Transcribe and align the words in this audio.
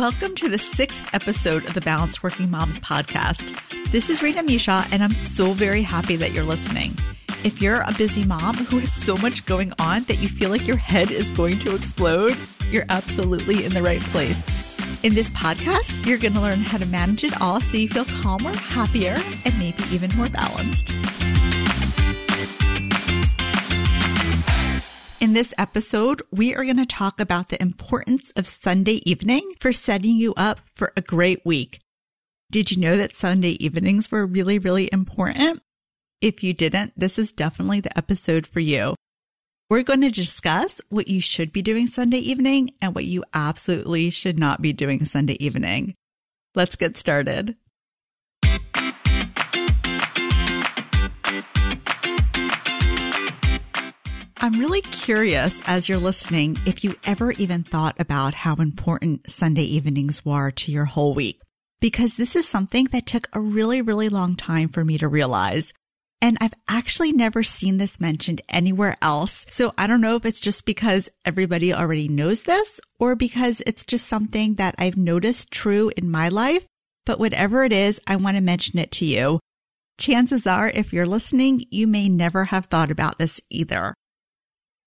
Welcome 0.00 0.34
to 0.36 0.48
the 0.48 0.58
sixth 0.58 1.12
episode 1.12 1.66
of 1.66 1.74
the 1.74 1.82
Balanced 1.82 2.22
Working 2.22 2.50
Moms 2.50 2.78
podcast. 2.78 3.54
This 3.92 4.08
is 4.08 4.22
Rita 4.22 4.42
Misha, 4.42 4.86
and 4.90 5.02
I'm 5.02 5.14
so 5.14 5.52
very 5.52 5.82
happy 5.82 6.16
that 6.16 6.32
you're 6.32 6.42
listening. 6.42 6.96
If 7.44 7.60
you're 7.60 7.82
a 7.82 7.92
busy 7.98 8.24
mom 8.24 8.56
who 8.56 8.78
has 8.78 8.90
so 8.90 9.14
much 9.16 9.44
going 9.44 9.74
on 9.78 10.04
that 10.04 10.20
you 10.20 10.30
feel 10.30 10.48
like 10.48 10.66
your 10.66 10.78
head 10.78 11.10
is 11.10 11.30
going 11.30 11.58
to 11.58 11.74
explode, 11.74 12.34
you're 12.70 12.86
absolutely 12.88 13.62
in 13.62 13.74
the 13.74 13.82
right 13.82 14.00
place. 14.00 14.38
In 15.04 15.14
this 15.14 15.30
podcast, 15.32 16.06
you're 16.06 16.16
going 16.16 16.32
to 16.32 16.40
learn 16.40 16.62
how 16.62 16.78
to 16.78 16.86
manage 16.86 17.22
it 17.22 17.38
all 17.38 17.60
so 17.60 17.76
you 17.76 17.86
feel 17.86 18.06
calmer, 18.22 18.56
happier, 18.56 19.18
and 19.44 19.58
maybe 19.58 19.82
even 19.92 20.10
more 20.16 20.30
balanced. 20.30 20.94
In 25.20 25.34
this 25.34 25.52
episode, 25.58 26.22
we 26.32 26.54
are 26.54 26.64
going 26.64 26.78
to 26.78 26.86
talk 26.86 27.20
about 27.20 27.50
the 27.50 27.60
importance 27.60 28.32
of 28.36 28.46
Sunday 28.46 29.02
evening 29.04 29.52
for 29.60 29.70
setting 29.70 30.16
you 30.16 30.32
up 30.34 30.60
for 30.74 30.94
a 30.96 31.02
great 31.02 31.44
week. 31.44 31.78
Did 32.50 32.70
you 32.70 32.78
know 32.78 32.96
that 32.96 33.14
Sunday 33.14 33.50
evenings 33.62 34.10
were 34.10 34.24
really, 34.24 34.58
really 34.58 34.88
important? 34.90 35.62
If 36.22 36.42
you 36.42 36.54
didn't, 36.54 36.94
this 36.96 37.18
is 37.18 37.32
definitely 37.32 37.80
the 37.80 37.96
episode 37.98 38.46
for 38.46 38.60
you. 38.60 38.94
We're 39.68 39.82
going 39.82 40.00
to 40.00 40.10
discuss 40.10 40.80
what 40.88 41.08
you 41.08 41.20
should 41.20 41.52
be 41.52 41.60
doing 41.60 41.86
Sunday 41.86 42.20
evening 42.20 42.70
and 42.80 42.94
what 42.94 43.04
you 43.04 43.22
absolutely 43.34 44.08
should 44.08 44.38
not 44.38 44.62
be 44.62 44.72
doing 44.72 45.04
Sunday 45.04 45.36
evening. 45.38 45.96
Let's 46.54 46.76
get 46.76 46.96
started. 46.96 47.56
I'm 54.42 54.58
really 54.58 54.80
curious 54.80 55.54
as 55.66 55.86
you're 55.86 55.98
listening 55.98 56.56
if 56.64 56.82
you 56.82 56.96
ever 57.04 57.32
even 57.32 57.62
thought 57.62 57.94
about 58.00 58.32
how 58.32 58.54
important 58.54 59.30
Sunday 59.30 59.64
evenings 59.64 60.24
were 60.24 60.50
to 60.50 60.72
your 60.72 60.86
whole 60.86 61.12
week. 61.12 61.42
Because 61.78 62.14
this 62.14 62.34
is 62.34 62.48
something 62.48 62.86
that 62.86 63.04
took 63.04 63.28
a 63.34 63.40
really, 63.40 63.82
really 63.82 64.08
long 64.08 64.36
time 64.36 64.70
for 64.70 64.82
me 64.82 64.96
to 64.96 65.08
realize. 65.08 65.74
And 66.22 66.38
I've 66.40 66.54
actually 66.70 67.12
never 67.12 67.42
seen 67.42 67.76
this 67.76 68.00
mentioned 68.00 68.40
anywhere 68.48 68.96
else. 69.02 69.44
So 69.50 69.74
I 69.76 69.86
don't 69.86 70.00
know 70.00 70.16
if 70.16 70.24
it's 70.24 70.40
just 70.40 70.64
because 70.64 71.10
everybody 71.26 71.74
already 71.74 72.08
knows 72.08 72.44
this 72.44 72.80
or 72.98 73.16
because 73.16 73.60
it's 73.66 73.84
just 73.84 74.06
something 74.06 74.54
that 74.54 74.74
I've 74.78 74.96
noticed 74.96 75.50
true 75.50 75.92
in 75.98 76.10
my 76.10 76.30
life. 76.30 76.64
But 77.04 77.18
whatever 77.18 77.62
it 77.64 77.74
is, 77.74 78.00
I 78.06 78.16
want 78.16 78.38
to 78.38 78.42
mention 78.42 78.78
it 78.78 78.90
to 78.92 79.04
you. 79.04 79.38
Chances 79.98 80.46
are, 80.46 80.70
if 80.70 80.94
you're 80.94 81.04
listening, 81.04 81.66
you 81.68 81.86
may 81.86 82.08
never 82.08 82.46
have 82.46 82.66
thought 82.66 82.90
about 82.90 83.18
this 83.18 83.38
either. 83.50 83.92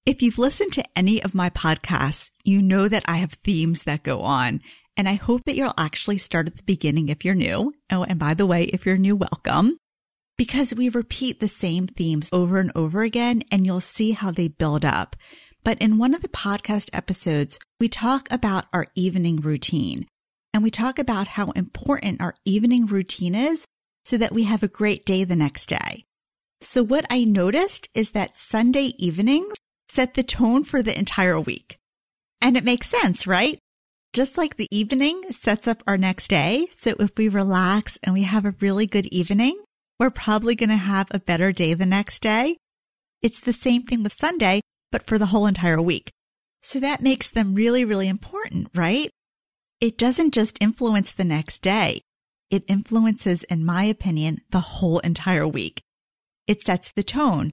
If 0.05 0.21
you've 0.21 0.37
listened 0.37 0.73
to 0.73 0.83
any 0.97 1.23
of 1.23 1.33
my 1.33 1.49
podcasts, 1.49 2.29
you 2.43 2.61
know 2.61 2.89
that 2.89 3.05
I 3.07 3.17
have 3.17 3.31
themes 3.31 3.83
that 3.83 4.03
go 4.03 4.19
on. 4.19 4.59
And 4.97 5.07
I 5.07 5.13
hope 5.13 5.45
that 5.45 5.55
you'll 5.55 5.73
actually 5.77 6.17
start 6.17 6.45
at 6.45 6.57
the 6.57 6.63
beginning 6.63 7.07
if 7.07 7.23
you're 7.23 7.33
new. 7.33 7.73
Oh, 7.89 8.03
and 8.03 8.19
by 8.19 8.33
the 8.33 8.45
way, 8.45 8.65
if 8.65 8.85
you're 8.85 8.97
new, 8.97 9.15
welcome. 9.15 9.77
Because 10.37 10.75
we 10.75 10.89
repeat 10.89 11.39
the 11.39 11.47
same 11.47 11.87
themes 11.87 12.27
over 12.33 12.59
and 12.59 12.69
over 12.75 13.03
again, 13.03 13.43
and 13.49 13.65
you'll 13.65 13.79
see 13.79 14.11
how 14.11 14.29
they 14.29 14.49
build 14.49 14.83
up. 14.83 15.15
But 15.63 15.81
in 15.81 15.97
one 15.97 16.13
of 16.13 16.21
the 16.21 16.27
podcast 16.27 16.89
episodes, 16.91 17.57
we 17.79 17.87
talk 17.87 18.27
about 18.29 18.65
our 18.73 18.87
evening 18.95 19.37
routine. 19.37 20.05
And 20.53 20.63
we 20.63 20.69
talk 20.69 20.99
about 20.99 21.29
how 21.29 21.51
important 21.51 22.19
our 22.19 22.35
evening 22.43 22.87
routine 22.87 23.35
is 23.35 23.65
so 24.03 24.17
that 24.17 24.33
we 24.33 24.43
have 24.43 24.63
a 24.63 24.67
great 24.67 25.05
day 25.05 25.23
the 25.23 25.37
next 25.37 25.67
day. 25.67 26.03
So 26.59 26.83
what 26.83 27.05
I 27.09 27.23
noticed 27.23 27.87
is 27.95 28.11
that 28.11 28.35
Sunday 28.35 28.91
evenings 28.97 29.53
set 29.93 30.13
the 30.13 30.23
tone 30.23 30.63
for 30.63 30.81
the 30.81 30.97
entire 30.97 31.39
week. 31.39 31.77
And 32.41 32.57
it 32.57 32.63
makes 32.63 32.89
sense, 32.89 33.25
right? 33.25 33.59
Just 34.11 34.37
like 34.37 34.57
the 34.57 34.67
evening 34.69 35.23
sets 35.31 35.67
up 35.67 35.81
our 35.87 35.97
next 35.97 36.27
day. 36.27 36.67
So 36.71 36.95
if 36.99 37.17
we 37.17 37.29
relax 37.29 37.97
and 38.03 38.13
we 38.13 38.23
have 38.23 38.45
a 38.45 38.55
really 38.59 38.85
good 38.85 39.07
evening, 39.07 39.61
we're 39.99 40.09
probably 40.09 40.55
going 40.55 40.69
to 40.69 40.75
have 40.75 41.07
a 41.11 41.19
better 41.19 41.51
day 41.51 41.73
the 41.73 41.85
next 41.85 42.21
day. 42.21 42.57
It's 43.21 43.39
the 43.39 43.53
same 43.53 43.83
thing 43.83 44.03
with 44.03 44.19
Sunday, 44.19 44.61
but 44.91 45.05
for 45.05 45.17
the 45.17 45.27
whole 45.27 45.47
entire 45.47 45.81
week. 45.81 46.11
So 46.61 46.79
that 46.79 47.01
makes 47.01 47.29
them 47.29 47.55
really, 47.55 47.85
really 47.85 48.07
important, 48.07 48.69
right? 48.75 49.09
It 49.79 49.97
doesn't 49.97 50.33
just 50.33 50.57
influence 50.61 51.11
the 51.11 51.23
next 51.23 51.61
day. 51.61 52.01
It 52.49 52.63
influences, 52.67 53.43
in 53.43 53.65
my 53.65 53.85
opinion, 53.85 54.41
the 54.51 54.59
whole 54.59 54.99
entire 54.99 55.47
week. 55.47 55.81
It 56.47 56.61
sets 56.61 56.91
the 56.91 57.03
tone. 57.03 57.51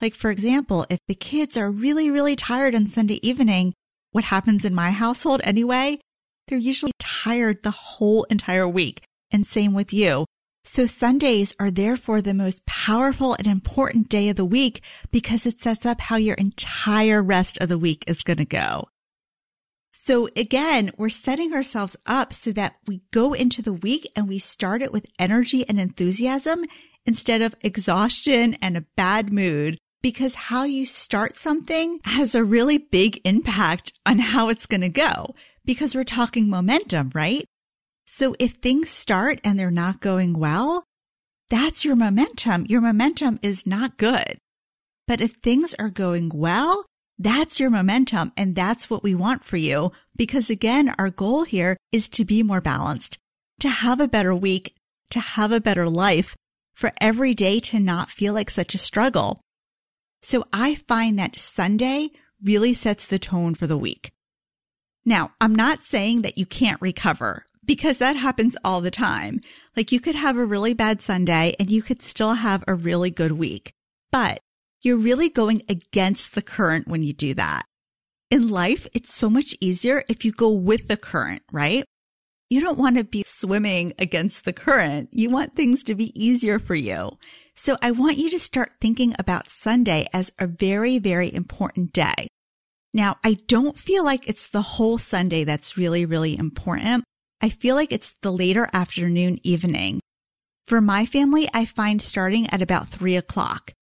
Like, 0.00 0.14
for 0.14 0.30
example, 0.30 0.86
if 0.90 0.98
the 1.08 1.14
kids 1.14 1.56
are 1.56 1.70
really, 1.70 2.10
really 2.10 2.36
tired 2.36 2.74
on 2.74 2.86
Sunday 2.86 3.18
evening, 3.26 3.72
what 4.12 4.24
happens 4.24 4.64
in 4.64 4.74
my 4.74 4.90
household 4.90 5.40
anyway? 5.44 6.00
They're 6.48 6.58
usually 6.58 6.92
tired 6.98 7.62
the 7.62 7.70
whole 7.70 8.24
entire 8.24 8.68
week. 8.68 9.02
And 9.30 9.46
same 9.46 9.74
with 9.74 9.92
you. 9.92 10.26
So 10.64 10.86
Sundays 10.86 11.54
are 11.60 11.70
therefore 11.70 12.20
the 12.20 12.34
most 12.34 12.64
powerful 12.66 13.34
and 13.34 13.46
important 13.46 14.08
day 14.08 14.28
of 14.28 14.36
the 14.36 14.44
week 14.44 14.82
because 15.10 15.46
it 15.46 15.60
sets 15.60 15.86
up 15.86 16.00
how 16.00 16.16
your 16.16 16.34
entire 16.34 17.22
rest 17.22 17.56
of 17.58 17.68
the 17.68 17.78
week 17.78 18.04
is 18.06 18.22
going 18.22 18.38
to 18.38 18.44
go. 18.44 18.88
So 19.92 20.28
again, 20.36 20.90
we're 20.96 21.08
setting 21.08 21.52
ourselves 21.52 21.96
up 22.04 22.32
so 22.32 22.52
that 22.52 22.76
we 22.86 23.02
go 23.12 23.32
into 23.32 23.62
the 23.62 23.72
week 23.72 24.10
and 24.14 24.28
we 24.28 24.38
start 24.38 24.82
it 24.82 24.92
with 24.92 25.06
energy 25.18 25.66
and 25.68 25.80
enthusiasm 25.80 26.64
instead 27.06 27.42
of 27.42 27.54
exhaustion 27.62 28.54
and 28.60 28.76
a 28.76 28.84
bad 28.96 29.32
mood 29.32 29.78
because 30.02 30.34
how 30.34 30.64
you 30.64 30.86
start 30.86 31.36
something 31.36 32.00
has 32.04 32.34
a 32.34 32.44
really 32.44 32.78
big 32.78 33.20
impact 33.24 33.92
on 34.04 34.18
how 34.18 34.48
it's 34.48 34.66
going 34.66 34.80
to 34.82 34.88
go 34.88 35.34
because 35.64 35.94
we're 35.94 36.04
talking 36.04 36.48
momentum, 36.48 37.10
right? 37.14 37.44
So 38.06 38.36
if 38.38 38.52
things 38.52 38.88
start 38.88 39.40
and 39.42 39.58
they're 39.58 39.70
not 39.70 40.00
going 40.00 40.34
well, 40.34 40.84
that's 41.50 41.84
your 41.84 41.96
momentum. 41.96 42.66
Your 42.66 42.80
momentum 42.80 43.38
is 43.42 43.66
not 43.66 43.98
good. 43.98 44.38
But 45.06 45.20
if 45.20 45.32
things 45.42 45.74
are 45.78 45.90
going 45.90 46.30
well, 46.34 46.84
that's 47.18 47.58
your 47.58 47.70
momentum. 47.70 48.32
And 48.36 48.54
that's 48.54 48.90
what 48.90 49.02
we 49.02 49.14
want 49.14 49.44
for 49.44 49.56
you. 49.56 49.92
Because 50.16 50.50
again, 50.50 50.94
our 50.98 51.10
goal 51.10 51.44
here 51.44 51.76
is 51.92 52.08
to 52.10 52.24
be 52.24 52.42
more 52.42 52.60
balanced, 52.60 53.18
to 53.60 53.68
have 53.68 54.00
a 54.00 54.08
better 54.08 54.34
week, 54.34 54.74
to 55.10 55.20
have 55.20 55.52
a 55.52 55.60
better 55.60 55.88
life, 55.88 56.36
for 56.74 56.92
every 57.00 57.32
day 57.32 57.58
to 57.60 57.80
not 57.80 58.10
feel 58.10 58.34
like 58.34 58.50
such 58.50 58.74
a 58.74 58.78
struggle. 58.78 59.40
So 60.28 60.44
I 60.52 60.74
find 60.74 61.20
that 61.20 61.38
Sunday 61.38 62.10
really 62.42 62.74
sets 62.74 63.06
the 63.06 63.16
tone 63.16 63.54
for 63.54 63.68
the 63.68 63.78
week. 63.78 64.10
Now, 65.04 65.30
I'm 65.40 65.54
not 65.54 65.84
saying 65.84 66.22
that 66.22 66.36
you 66.36 66.44
can't 66.44 66.82
recover 66.82 67.46
because 67.64 67.98
that 67.98 68.16
happens 68.16 68.56
all 68.64 68.80
the 68.80 68.90
time. 68.90 69.38
Like 69.76 69.92
you 69.92 70.00
could 70.00 70.16
have 70.16 70.36
a 70.36 70.44
really 70.44 70.74
bad 70.74 71.00
Sunday 71.00 71.54
and 71.60 71.70
you 71.70 71.80
could 71.80 72.02
still 72.02 72.34
have 72.34 72.64
a 72.66 72.74
really 72.74 73.12
good 73.12 73.30
week, 73.30 73.72
but 74.10 74.40
you're 74.82 74.96
really 74.96 75.28
going 75.28 75.62
against 75.68 76.34
the 76.34 76.42
current 76.42 76.88
when 76.88 77.04
you 77.04 77.12
do 77.12 77.32
that. 77.34 77.64
In 78.28 78.48
life, 78.48 78.88
it's 78.92 79.14
so 79.14 79.30
much 79.30 79.54
easier 79.60 80.02
if 80.08 80.24
you 80.24 80.32
go 80.32 80.50
with 80.50 80.88
the 80.88 80.96
current, 80.96 81.42
right? 81.52 81.84
You 82.48 82.60
don't 82.60 82.78
want 82.78 82.96
to 82.96 83.02
be 83.02 83.24
swimming 83.26 83.92
against 83.98 84.44
the 84.44 84.52
current. 84.52 85.08
You 85.12 85.30
want 85.30 85.56
things 85.56 85.82
to 85.82 85.96
be 85.96 86.12
easier 86.14 86.60
for 86.60 86.76
you. 86.76 87.18
So 87.56 87.76
I 87.82 87.90
want 87.90 88.18
you 88.18 88.30
to 88.30 88.38
start 88.38 88.72
thinking 88.80 89.16
about 89.18 89.50
Sunday 89.50 90.06
as 90.12 90.30
a 90.38 90.46
very, 90.46 91.00
very 91.00 91.32
important 91.32 91.92
day. 91.92 92.28
Now, 92.94 93.16
I 93.24 93.34
don't 93.48 93.76
feel 93.76 94.04
like 94.04 94.28
it's 94.28 94.48
the 94.48 94.62
whole 94.62 94.96
Sunday 94.96 95.42
that's 95.42 95.76
really, 95.76 96.06
really 96.06 96.38
important. 96.38 97.02
I 97.40 97.48
feel 97.48 97.74
like 97.74 97.90
it's 97.90 98.14
the 98.22 98.32
later 98.32 98.68
afternoon 98.72 99.38
evening. 99.42 100.00
For 100.68 100.80
my 100.80 101.04
family, 101.04 101.48
I 101.52 101.64
find 101.64 102.00
starting 102.00 102.46
at 102.50 102.62
about 102.62 102.88
three 102.88 103.16
o'clock. 103.16 103.72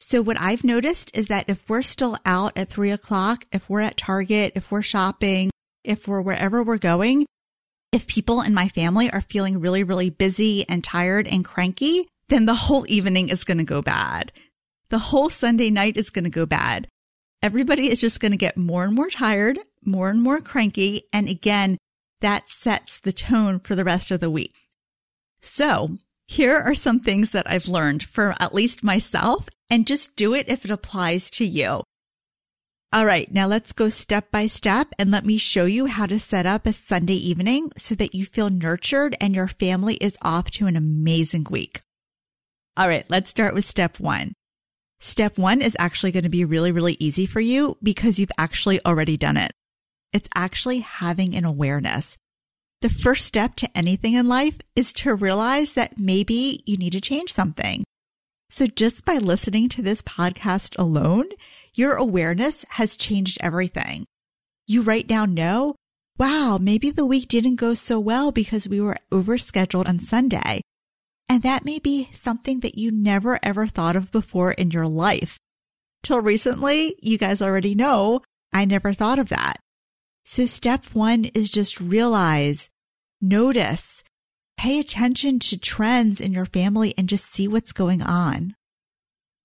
So 0.00 0.22
what 0.22 0.40
I've 0.40 0.64
noticed 0.64 1.10
is 1.14 1.26
that 1.26 1.48
if 1.48 1.68
we're 1.68 1.82
still 1.82 2.16
out 2.24 2.56
at 2.56 2.70
three 2.70 2.90
o'clock, 2.90 3.44
if 3.52 3.68
we're 3.68 3.80
at 3.80 3.98
Target, 3.98 4.52
if 4.54 4.70
we're 4.70 4.80
shopping, 4.80 5.50
if 5.84 6.08
we're 6.08 6.22
wherever 6.22 6.62
we're 6.62 6.78
going, 6.78 7.26
if 7.98 8.06
people 8.06 8.42
in 8.42 8.54
my 8.54 8.68
family 8.68 9.10
are 9.10 9.22
feeling 9.22 9.58
really, 9.58 9.82
really 9.82 10.08
busy 10.08 10.64
and 10.68 10.84
tired 10.84 11.26
and 11.26 11.44
cranky, 11.44 12.06
then 12.28 12.46
the 12.46 12.54
whole 12.54 12.84
evening 12.88 13.28
is 13.28 13.42
going 13.42 13.58
to 13.58 13.64
go 13.64 13.82
bad. 13.82 14.30
The 14.88 15.00
whole 15.00 15.28
Sunday 15.28 15.68
night 15.68 15.96
is 15.96 16.08
going 16.08 16.22
to 16.22 16.30
go 16.30 16.46
bad. 16.46 16.86
Everybody 17.42 17.90
is 17.90 18.00
just 18.00 18.20
going 18.20 18.30
to 18.30 18.38
get 18.38 18.56
more 18.56 18.84
and 18.84 18.94
more 18.94 19.10
tired, 19.10 19.58
more 19.84 20.10
and 20.10 20.22
more 20.22 20.40
cranky. 20.40 21.08
And 21.12 21.28
again, 21.28 21.76
that 22.20 22.48
sets 22.48 23.00
the 23.00 23.12
tone 23.12 23.58
for 23.58 23.74
the 23.74 23.82
rest 23.82 24.12
of 24.12 24.20
the 24.20 24.30
week. 24.30 24.54
So 25.40 25.98
here 26.28 26.56
are 26.56 26.76
some 26.76 27.00
things 27.00 27.32
that 27.32 27.50
I've 27.50 27.66
learned 27.66 28.04
for 28.04 28.36
at 28.38 28.54
least 28.54 28.84
myself 28.84 29.48
and 29.68 29.88
just 29.88 30.14
do 30.14 30.34
it 30.34 30.48
if 30.48 30.64
it 30.64 30.70
applies 30.70 31.30
to 31.30 31.44
you. 31.44 31.82
All 32.90 33.04
right. 33.04 33.30
Now 33.30 33.46
let's 33.46 33.74
go 33.74 33.90
step 33.90 34.30
by 34.30 34.46
step 34.46 34.88
and 34.98 35.10
let 35.10 35.26
me 35.26 35.36
show 35.36 35.66
you 35.66 35.86
how 35.86 36.06
to 36.06 36.18
set 36.18 36.46
up 36.46 36.66
a 36.66 36.72
Sunday 36.72 37.16
evening 37.16 37.70
so 37.76 37.94
that 37.94 38.14
you 38.14 38.24
feel 38.24 38.48
nurtured 38.48 39.14
and 39.20 39.34
your 39.34 39.46
family 39.46 39.96
is 39.96 40.16
off 40.22 40.50
to 40.52 40.66
an 40.66 40.74
amazing 40.74 41.46
week. 41.50 41.82
All 42.78 42.88
right, 42.88 43.04
let's 43.10 43.28
start 43.28 43.52
with 43.52 43.66
step 43.66 44.00
one. 44.00 44.32
Step 45.00 45.36
one 45.36 45.60
is 45.60 45.76
actually 45.78 46.12
going 46.12 46.22
to 46.22 46.30
be 46.30 46.46
really, 46.46 46.72
really 46.72 46.96
easy 46.98 47.26
for 47.26 47.40
you 47.40 47.76
because 47.82 48.18
you've 48.18 48.32
actually 48.38 48.82
already 48.86 49.18
done 49.18 49.36
it. 49.36 49.52
It's 50.14 50.28
actually 50.34 50.78
having 50.78 51.34
an 51.34 51.44
awareness. 51.44 52.16
The 52.80 52.88
first 52.88 53.26
step 53.26 53.54
to 53.56 53.76
anything 53.76 54.14
in 54.14 54.28
life 54.28 54.56
is 54.74 54.94
to 54.94 55.14
realize 55.14 55.74
that 55.74 55.98
maybe 55.98 56.62
you 56.64 56.78
need 56.78 56.92
to 56.92 57.02
change 57.02 57.34
something. 57.34 57.84
So 58.50 58.66
just 58.66 59.04
by 59.04 59.14
listening 59.14 59.68
to 59.70 59.82
this 59.82 60.02
podcast 60.02 60.78
alone, 60.78 61.26
your 61.74 61.94
awareness 61.94 62.64
has 62.70 62.96
changed 62.96 63.38
everything. 63.40 64.06
You 64.66 64.82
right 64.82 65.08
now 65.08 65.26
know, 65.26 65.74
wow, 66.18 66.58
maybe 66.60 66.90
the 66.90 67.06
week 67.06 67.28
didn't 67.28 67.56
go 67.56 67.74
so 67.74 68.00
well 68.00 68.32
because 68.32 68.68
we 68.68 68.80
were 68.80 68.96
overscheduled 69.12 69.88
on 69.88 70.00
Sunday. 70.00 70.62
And 71.28 71.42
that 71.42 71.64
may 71.64 71.78
be 71.78 72.08
something 72.14 72.60
that 72.60 72.78
you 72.78 72.90
never 72.90 73.38
ever 73.42 73.66
thought 73.66 73.96
of 73.96 74.10
before 74.10 74.52
in 74.52 74.70
your 74.70 74.86
life. 74.86 75.38
Till 76.02 76.20
recently, 76.20 76.96
you 77.02 77.18
guys 77.18 77.42
already 77.42 77.74
know 77.74 78.22
I 78.52 78.64
never 78.64 78.94
thought 78.94 79.18
of 79.18 79.28
that. 79.28 79.60
So 80.24 80.46
step 80.46 80.86
one 80.92 81.26
is 81.26 81.50
just 81.50 81.80
realize, 81.80 82.68
notice, 83.20 83.97
pay 84.58 84.80
attention 84.80 85.38
to 85.38 85.56
trends 85.56 86.20
in 86.20 86.32
your 86.32 86.44
family 86.44 86.92
and 86.98 87.08
just 87.08 87.32
see 87.32 87.46
what's 87.46 87.72
going 87.72 88.02
on. 88.02 88.54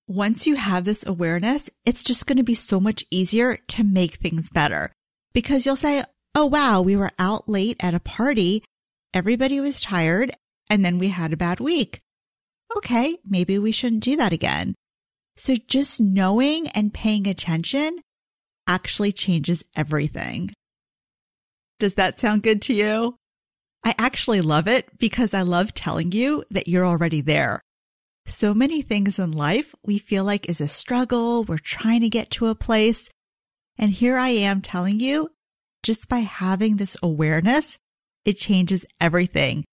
Once 0.07 0.47
you 0.47 0.55
have 0.55 0.83
this 0.83 1.05
awareness, 1.05 1.69
it's 1.85 2.03
just 2.03 2.25
going 2.25 2.37
to 2.37 2.43
be 2.43 2.55
so 2.55 2.79
much 2.79 3.05
easier 3.11 3.57
to 3.67 3.83
make 3.83 4.15
things 4.15 4.49
better 4.49 4.91
because 5.31 5.65
you'll 5.65 5.75
say, 5.75 6.03
Oh, 6.35 6.47
wow, 6.47 6.81
we 6.81 6.95
were 6.95 7.11
out 7.19 7.47
late 7.47 7.77
at 7.79 7.93
a 7.93 7.99
party. 7.99 8.63
Everybody 9.13 9.59
was 9.59 9.79
tired 9.79 10.31
and 10.67 10.83
then 10.83 10.97
we 10.97 11.09
had 11.09 11.31
a 11.31 11.37
bad 11.37 11.59
week. 11.59 12.01
Okay, 12.75 13.17
maybe 13.23 13.59
we 13.59 13.71
shouldn't 13.71 14.03
do 14.03 14.15
that 14.15 14.33
again. 14.33 14.73
So 15.37 15.55
just 15.67 16.01
knowing 16.01 16.67
and 16.69 16.91
paying 16.91 17.27
attention 17.27 17.99
actually 18.65 19.11
changes 19.11 19.63
everything. 19.75 20.51
Does 21.79 21.93
that 21.95 22.17
sound 22.17 22.41
good 22.41 22.63
to 22.63 22.73
you? 22.73 23.15
I 23.83 23.95
actually 23.97 24.41
love 24.41 24.67
it 24.67 24.97
because 24.97 25.33
I 25.33 25.41
love 25.41 25.73
telling 25.73 26.11
you 26.11 26.43
that 26.49 26.67
you're 26.67 26.85
already 26.85 27.21
there. 27.21 27.61
So 28.25 28.53
many 28.53 28.81
things 28.81 29.19
in 29.19 29.31
life 29.33 29.75
we 29.83 29.97
feel 29.97 30.23
like 30.23 30.47
is 30.47 30.61
a 30.61 30.67
struggle. 30.67 31.43
We're 31.43 31.57
trying 31.57 32.01
to 32.01 32.09
get 32.09 32.31
to 32.31 32.47
a 32.47 32.55
place. 32.55 33.09
And 33.77 33.91
here 33.91 34.17
I 34.17 34.29
am 34.29 34.61
telling 34.61 34.99
you, 35.01 35.31
just 35.81 36.07
by 36.07 36.19
having 36.19 36.77
this 36.77 36.95
awareness, 37.03 37.77
it 38.23 38.37
changes 38.37 38.85
everything. 39.01 39.65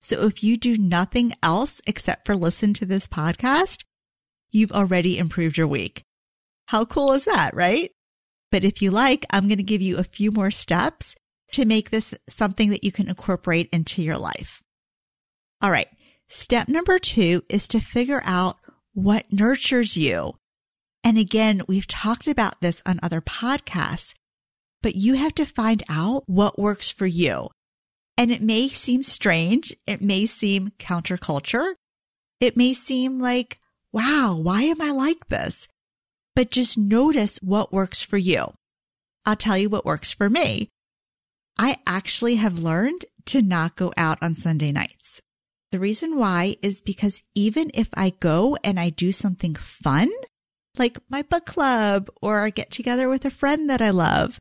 So 0.00 0.24
if 0.26 0.44
you 0.44 0.56
do 0.56 0.76
nothing 0.76 1.32
else 1.42 1.80
except 1.86 2.26
for 2.26 2.36
listen 2.36 2.72
to 2.74 2.86
this 2.86 3.08
podcast, 3.08 3.82
you've 4.50 4.70
already 4.70 5.18
improved 5.18 5.58
your 5.58 5.66
week. 5.66 6.02
How 6.66 6.84
cool 6.84 7.12
is 7.12 7.24
that, 7.24 7.54
right? 7.54 7.90
But 8.52 8.62
if 8.62 8.80
you 8.80 8.92
like, 8.92 9.26
I'm 9.30 9.48
going 9.48 9.58
to 9.58 9.64
give 9.64 9.82
you 9.82 9.98
a 9.98 10.04
few 10.04 10.30
more 10.30 10.52
steps 10.52 11.16
to 11.52 11.64
make 11.64 11.90
this 11.90 12.14
something 12.28 12.70
that 12.70 12.84
you 12.84 12.92
can 12.92 13.08
incorporate 13.08 13.68
into 13.72 14.02
your 14.02 14.18
life. 14.18 14.62
All 15.60 15.70
right. 15.70 15.88
Step 16.28 16.68
number 16.68 16.98
two 16.98 17.42
is 17.48 17.66
to 17.68 17.80
figure 17.80 18.22
out 18.24 18.58
what 18.92 19.32
nurtures 19.32 19.96
you. 19.96 20.34
And 21.02 21.16
again, 21.16 21.62
we've 21.66 21.86
talked 21.86 22.28
about 22.28 22.60
this 22.60 22.82
on 22.84 23.00
other 23.02 23.20
podcasts, 23.20 24.14
but 24.82 24.94
you 24.94 25.14
have 25.14 25.34
to 25.36 25.46
find 25.46 25.82
out 25.88 26.24
what 26.26 26.58
works 26.58 26.90
for 26.90 27.06
you. 27.06 27.48
And 28.16 28.30
it 28.30 28.42
may 28.42 28.68
seem 28.68 29.02
strange. 29.02 29.74
It 29.86 30.02
may 30.02 30.26
seem 30.26 30.72
counterculture. 30.78 31.74
It 32.40 32.56
may 32.56 32.74
seem 32.74 33.20
like, 33.20 33.58
wow, 33.92 34.36
why 34.36 34.62
am 34.62 34.82
I 34.82 34.90
like 34.90 35.28
this? 35.28 35.66
But 36.34 36.50
just 36.50 36.76
notice 36.76 37.38
what 37.38 37.72
works 37.72 38.02
for 38.02 38.18
you. 38.18 38.52
I'll 39.24 39.36
tell 39.36 39.56
you 39.56 39.68
what 39.68 39.86
works 39.86 40.12
for 40.12 40.28
me. 40.28 40.68
I 41.58 41.78
actually 41.86 42.36
have 42.36 42.60
learned 42.60 43.04
to 43.26 43.42
not 43.42 43.76
go 43.76 43.92
out 43.96 44.18
on 44.22 44.36
Sunday 44.36 44.70
nights. 44.70 45.20
The 45.70 45.80
reason 45.80 46.16
why 46.16 46.56
is 46.62 46.80
because 46.80 47.22
even 47.34 47.70
if 47.74 47.88
I 47.92 48.10
go 48.20 48.56
and 48.64 48.80
I 48.80 48.90
do 48.90 49.12
something 49.12 49.54
fun, 49.54 50.10
like 50.78 50.98
my 51.10 51.22
book 51.22 51.44
club 51.44 52.08
or 52.22 52.48
get 52.50 52.70
together 52.70 53.08
with 53.08 53.24
a 53.24 53.30
friend 53.30 53.68
that 53.68 53.82
I 53.82 53.90
love, 53.90 54.38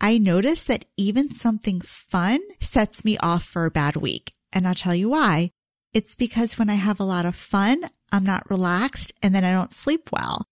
I 0.00 0.18
notice 0.18 0.64
that 0.64 0.86
even 0.96 1.32
something 1.32 1.80
fun 1.80 2.40
sets 2.60 3.04
me 3.04 3.18
off 3.18 3.44
for 3.44 3.66
a 3.66 3.70
bad 3.70 3.96
week. 3.96 4.32
And 4.52 4.66
I'll 4.66 4.74
tell 4.74 4.94
you 4.94 5.10
why. 5.10 5.50
It's 5.92 6.14
because 6.14 6.58
when 6.58 6.70
I 6.70 6.74
have 6.74 6.98
a 6.98 7.04
lot 7.04 7.26
of 7.26 7.36
fun, 7.36 7.88
I'm 8.10 8.24
not 8.24 8.50
relaxed 8.50 9.12
and 9.22 9.34
then 9.34 9.44
I 9.44 9.52
don't 9.52 9.72
sleep 9.72 10.10
well. 10.12 10.44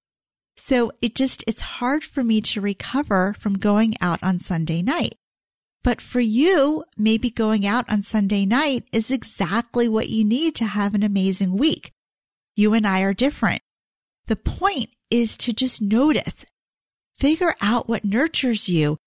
So 0.57 0.93
it 1.01 1.15
just, 1.15 1.43
it's 1.47 1.61
hard 1.61 2.05
for 2.05 2.23
me 2.23 2.41
to 2.43 2.61
recover 2.61 3.35
from 3.39 3.59
going 3.59 3.95
out 4.01 4.23
on 4.23 4.41
Sunday 4.41 4.83
night. 4.83 5.17
But 5.87 6.03
for 6.03 6.21
you, 6.21 6.85
maybe 6.99 7.31
going 7.31 7.65
out 7.65 7.89
on 7.89 8.03
Sunday 8.03 8.45
night 8.45 8.85
is 8.93 9.11
exactly 9.11 9.89
what 9.89 10.11
you 10.11 10.25
need 10.25 10.55
to 10.57 10.67
have 10.67 10.95
an 10.95 11.03
amazing 11.03 11.57
week. 11.57 11.93
You 12.57 12.75
and 12.75 12.87
I 12.87 13.03
are 13.03 13.15
different. 13.15 13.63
The 14.27 14.37
point 14.37 14.91
is 15.11 15.37
to 15.39 15.53
just 15.53 15.81
notice, 15.81 16.45
figure 17.17 17.55
out 17.63 17.89
what 17.89 18.05
nurtures 18.05 18.69
you 18.69 18.99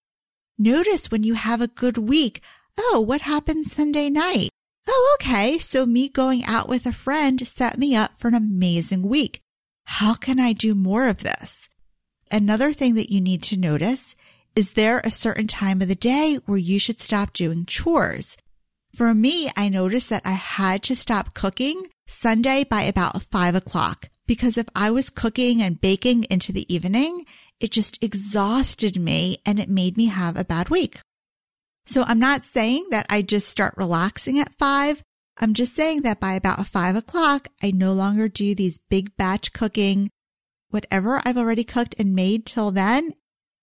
Notice 0.61 1.09
when 1.09 1.23
you 1.23 1.35
have 1.35 1.61
a 1.61 1.67
good 1.67 1.97
week. 1.97 2.41
Oh, 2.77 2.99
what 2.99 3.21
happened 3.21 3.65
Sunday 3.65 4.09
night? 4.09 4.49
Oh, 4.89 5.17
okay. 5.19 5.57
So 5.57 5.85
me 5.85 6.09
going 6.09 6.43
out 6.43 6.67
with 6.67 6.85
a 6.85 6.91
friend 6.91 7.47
set 7.47 7.77
me 7.77 7.95
up 7.95 8.19
for 8.19 8.27
an 8.27 8.35
amazing 8.35 9.03
week. 9.03 9.39
How 9.85 10.15
can 10.15 10.37
I 10.37 10.51
do 10.51 10.75
more 10.75 11.07
of 11.07 11.23
this? 11.23 11.69
Another 12.29 12.73
thing 12.73 12.95
that 12.95 13.09
you 13.09 13.21
need 13.21 13.41
to 13.43 13.57
notice 13.57 14.15
is 14.55 14.73
there 14.73 14.99
a 14.99 15.11
certain 15.11 15.47
time 15.47 15.81
of 15.81 15.87
the 15.87 15.95
day 15.95 16.35
where 16.45 16.57
you 16.57 16.79
should 16.79 16.99
stop 16.99 17.33
doing 17.33 17.65
chores? 17.65 18.35
For 18.95 19.13
me, 19.13 19.49
I 19.55 19.69
noticed 19.69 20.09
that 20.09 20.23
I 20.25 20.31
had 20.31 20.83
to 20.83 20.95
stop 20.95 21.33
cooking 21.33 21.87
Sunday 22.07 22.63
by 22.63 22.83
about 22.83 23.21
five 23.23 23.55
o'clock 23.55 24.09
because 24.25 24.57
if 24.57 24.67
I 24.75 24.91
was 24.91 25.09
cooking 25.09 25.61
and 25.61 25.79
baking 25.79 26.25
into 26.25 26.51
the 26.51 26.71
evening, 26.73 27.25
it 27.59 27.71
just 27.71 27.97
exhausted 28.03 28.99
me 28.99 29.37
and 29.45 29.59
it 29.59 29.69
made 29.69 29.97
me 29.97 30.05
have 30.07 30.37
a 30.37 30.43
bad 30.43 30.69
week. 30.69 30.99
So 31.85 32.03
I'm 32.03 32.19
not 32.19 32.45
saying 32.45 32.87
that 32.91 33.05
I 33.09 33.21
just 33.21 33.47
start 33.47 33.73
relaxing 33.77 34.39
at 34.39 34.57
five. 34.57 35.03
I'm 35.39 35.53
just 35.53 35.75
saying 35.75 36.01
that 36.01 36.19
by 36.19 36.33
about 36.33 36.67
five 36.67 36.95
o'clock, 36.95 37.47
I 37.63 37.71
no 37.71 37.93
longer 37.93 38.27
do 38.27 38.53
these 38.53 38.79
big 38.89 39.15
batch 39.17 39.53
cooking. 39.53 40.09
Whatever 40.69 41.21
I've 41.25 41.37
already 41.37 41.63
cooked 41.63 41.95
and 41.97 42.13
made 42.13 42.45
till 42.45 42.71
then, 42.71 43.13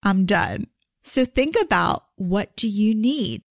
I'm 0.03 0.27
done. 0.27 0.67
So 1.07 1.25
think 1.25 1.57
about 1.59 2.05
what 2.17 2.55
do 2.57 2.69
you 2.69 2.95
need? 2.95 3.43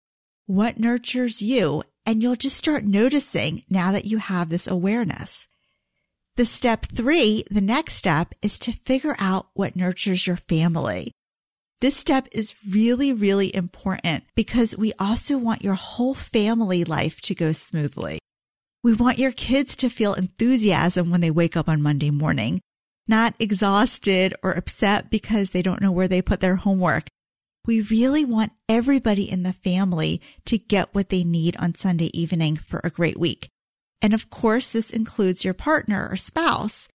What 0.46 0.78
nurtures 0.78 1.42
you? 1.42 1.84
And 2.06 2.22
you'll 2.22 2.36
just 2.36 2.58
start 2.58 2.84
noticing 2.84 3.64
now 3.70 3.94
that 3.94 4.06
you 4.06 4.18
have 4.18 4.50
this 4.50 4.68
awareness. 4.68 5.48
The 6.36 6.46
step 6.46 6.86
three, 6.86 7.46
the 7.50 7.62
next 7.62 7.96
step 7.96 8.34
is 8.42 8.60
to 8.60 8.74
figure 8.74 9.16
out 9.20 9.48
what 9.54 9.76
nurtures 9.76 10.28
your 10.28 10.36
family. 10.36 11.14
This 11.80 11.96
step 11.96 12.28
is 12.34 12.54
really, 12.70 13.14
really 13.14 13.56
important 13.56 14.26
because 14.36 14.78
we 14.78 14.92
also 15.00 15.38
want 15.38 15.64
your 15.64 15.76
whole 15.76 16.14
family 16.14 16.84
life 16.84 17.22
to 17.22 17.34
go 17.34 17.54
smoothly. 17.54 18.20
We 18.84 18.94
want 18.94 19.18
your 19.18 19.32
kids 19.32 19.78
to 19.78 19.90
feel 19.90 20.14
enthusiasm 20.14 21.10
when 21.10 21.22
they 21.22 21.32
wake 21.32 21.56
up 21.56 21.70
on 21.70 21.82
Monday 21.82 22.12
morning, 22.12 22.60
not 23.08 23.34
exhausted 23.40 24.36
or 24.44 24.52
upset 24.52 25.10
because 25.10 25.52
they 25.52 25.62
don't 25.62 25.82
know 25.82 25.92
where 25.92 26.10
they 26.10 26.22
put 26.22 26.42
their 26.42 26.58
homework. 26.58 27.08
We 27.66 27.82
really 27.82 28.26
want 28.26 28.52
everybody 28.70 29.30
in 29.30 29.44
the 29.44 29.54
family 29.54 30.22
to 30.46 30.58
get 30.58 30.94
what 30.94 31.10
they 31.10 31.24
need 31.24 31.58
on 31.58 31.76
Sunday 31.76 32.12
evening 32.18 32.58
for 32.58 32.80
a 32.84 32.90
great 32.90 33.20
week. 33.20 33.50
And 34.02 34.14
of 34.14 34.30
course, 34.30 34.72
this 34.72 34.92
includes 34.92 35.44
your 35.44 35.54
partner 35.54 36.08
or 36.10 36.16
spouse. 36.16 36.88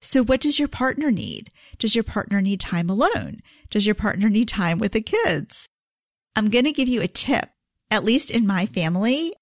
So 0.00 0.22
what 0.22 0.40
does 0.40 0.58
your 0.58 0.68
partner 0.68 1.10
need? 1.10 1.50
Does 1.78 1.94
your 1.94 2.04
partner 2.04 2.40
need 2.40 2.60
time 2.60 2.90
alone? 2.90 3.40
Does 3.70 3.86
your 3.86 3.94
partner 3.94 4.28
need 4.28 4.48
time 4.48 4.78
with 4.78 4.92
the 4.92 5.00
kids? 5.00 5.66
I'm 6.36 6.50
going 6.50 6.64
to 6.64 6.72
give 6.72 6.88
you 6.88 7.00
a 7.00 7.08
tip. 7.08 7.48
At 7.90 8.04
least 8.04 8.30
in 8.30 8.46
my 8.46 8.66
family, 8.66 9.34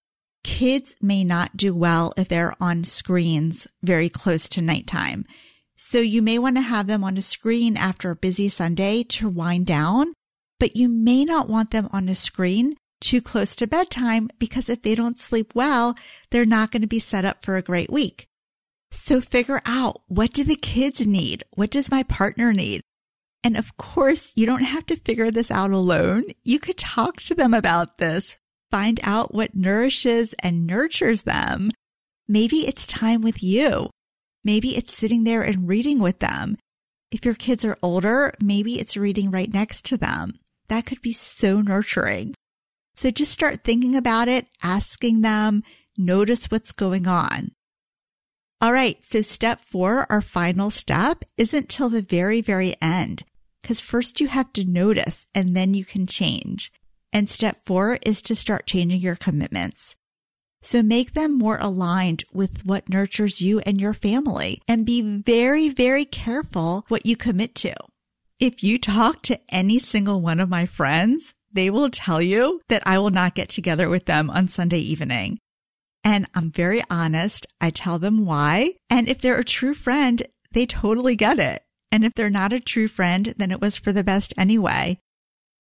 kids 0.45 0.95
may 1.03 1.25
not 1.25 1.57
do 1.57 1.75
well 1.75 2.13
if 2.17 2.29
they're 2.29 2.55
on 2.61 2.85
screens 2.85 3.67
very 3.83 4.09
close 4.09 4.49
to 4.51 4.63
nighttime. 4.63 5.27
So 5.75 5.99
you 5.99 6.23
may 6.23 6.39
want 6.39 6.57
to 6.57 6.63
have 6.63 6.87
them 6.87 7.05
on 7.05 7.19
a 7.19 7.23
screen 7.23 7.77
after 7.77 8.11
a 8.11 8.17
busy 8.17 8.49
Sunday 8.49 9.03
to 9.03 9.29
wind 9.29 9.67
down, 9.67 10.15
but 10.59 10.77
you 10.77 10.89
may 10.89 11.25
not 11.25 11.49
want 11.49 11.71
them 11.71 11.89
on 11.93 12.09
a 12.09 12.15
screen 12.15 12.77
too 13.01 13.21
close 13.21 13.55
to 13.57 13.67
bedtime 13.67 14.31
because 14.39 14.69
if 14.69 14.83
they 14.83 14.95
don't 14.95 15.21
sleep 15.21 15.55
well, 15.55 15.95
they're 16.31 16.47
not 16.47 16.71
going 16.71 16.83
to 16.83 16.89
be 16.89 16.99
set 16.99 17.25
up 17.25 17.45
for 17.45 17.57
a 17.57 17.63
great 17.63 17.91
week. 17.91 18.27
So 18.91 19.21
figure 19.21 19.61
out 19.67 20.01
what 20.09 20.33
do 20.33 20.45
the 20.45 20.57
kids 20.57 21.07
need? 21.07 21.45
What 21.55 21.71
does 21.71 21.91
my 21.91 22.03
partner 22.05 22.53
need? 22.53 22.81
And 23.45 23.57
of 23.57 23.77
course, 23.77 24.33
you 24.35 24.47
don't 24.47 24.63
have 24.63 24.87
to 24.87 24.97
figure 24.97 25.31
this 25.31 25.51
out 25.51 25.71
alone. 25.71 26.25
You 26.43 26.59
could 26.59 26.79
talk 26.79 27.21
to 27.23 27.35
them 27.35 27.55
about 27.55 27.99
this, 27.99 28.37
find 28.71 28.99
out 29.03 29.35
what 29.35 29.55
nourishes 29.55 30.35
and 30.41 30.67
nurtures 30.67 31.23
them. 31.23 31.71
Maybe 32.27 32.67
it's 32.67 32.87
time 32.87 33.23
with 33.23 33.43
you. 33.43 33.91
Maybe 34.43 34.77
it's 34.77 34.97
sitting 34.97 35.25
there 35.25 35.43
and 35.43 35.69
reading 35.69 35.99
with 35.99 36.19
them. 36.21 36.57
If 37.11 37.25
your 37.25 37.35
kids 37.35 37.65
are 37.65 37.79
older, 37.83 38.33
maybe 38.41 38.81
it's 38.81 38.97
reading 38.97 39.31
right 39.31 39.53
next 39.53 39.85
to 39.87 39.97
them. 39.97 40.39
That 40.69 40.87
could 40.87 41.01
be 41.01 41.13
so 41.13 41.61
nurturing. 41.61 42.35
So 42.97 43.11
just 43.11 43.33
start 43.33 43.63
thinking 43.63 43.95
about 43.95 44.29
it, 44.29 44.47
asking 44.63 45.21
them, 45.21 45.63
notice 45.99 46.47
what's 46.47 46.73
going 46.73 47.07
on. 47.07 47.53
All 48.61 48.73
right. 48.73 48.99
So 49.05 49.21
step 49.21 49.61
four, 49.61 50.07
our 50.11 50.23
final 50.23 50.71
step 50.71 51.25
isn't 51.37 51.69
till 51.69 51.91
the 51.91 52.03
very, 52.03 52.41
very 52.41 52.75
end. 52.81 53.23
Cause 53.63 53.81
first 53.81 54.21
you 54.21 54.29
have 54.29 54.53
to 54.55 54.65
notice 54.65 55.27
and 55.35 55.55
then 55.57 55.75
you 55.75 55.85
can 55.85 56.07
change. 56.07 56.73
And 57.13 57.29
step 57.29 57.67
four 57.67 57.99
is 58.07 58.23
to 58.23 58.35
start 58.35 58.67
changing 58.67 59.01
your 59.01 59.17
commitments. 59.17 59.95
So 60.63 60.83
make 60.83 61.13
them 61.13 61.37
more 61.37 61.59
aligned 61.61 62.25
with 62.33 62.65
what 62.65 62.89
nurtures 62.89 63.41
you 63.41 63.61
and 63.61 63.81
your 63.81 63.95
family 63.95 64.61
and 64.67 64.87
be 64.87 65.03
very, 65.03 65.69
very 65.69 66.05
careful 66.05 66.85
what 66.89 67.07
you 67.07 67.17
commit 67.17 67.55
to. 67.57 67.75
If 68.39 68.63
you 68.63 68.79
talk 68.79 69.23
to 69.23 69.41
any 69.49 69.79
single 69.79 70.21
one 70.21 70.41
of 70.41 70.51
my 70.51 70.67
friends, 70.67 71.33
they 71.51 71.71
will 71.71 71.89
tell 71.89 72.21
you 72.21 72.61
that 72.69 72.87
I 72.87 72.99
will 72.99 73.09
not 73.09 73.35
get 73.35 73.49
together 73.49 73.89
with 73.89 74.05
them 74.05 74.29
on 74.29 74.49
Sunday 74.49 74.81
evening. 74.81 75.39
And 76.05 76.27
I'm 76.35 76.51
very 76.51 76.83
honest. 76.91 77.47
I 77.63 77.71
tell 77.71 77.99
them 77.99 78.27
why. 78.27 78.75
And 78.91 79.09
if 79.09 79.23
they're 79.23 79.39
a 79.39 79.45
true 79.45 79.73
friend, 79.73 80.23
they 80.53 80.67
totally 80.67 81.17
get 81.17 81.39
it. 81.39 81.63
And 81.91 82.05
if 82.05 82.13
they're 82.15 82.29
not 82.29 82.53
a 82.53 82.61
true 82.61 82.89
friend, 82.89 83.33
then 83.39 83.51
it 83.51 83.63
was 83.63 83.79
for 83.79 83.91
the 83.91 84.05
best 84.05 84.35
anyway. 84.37 84.99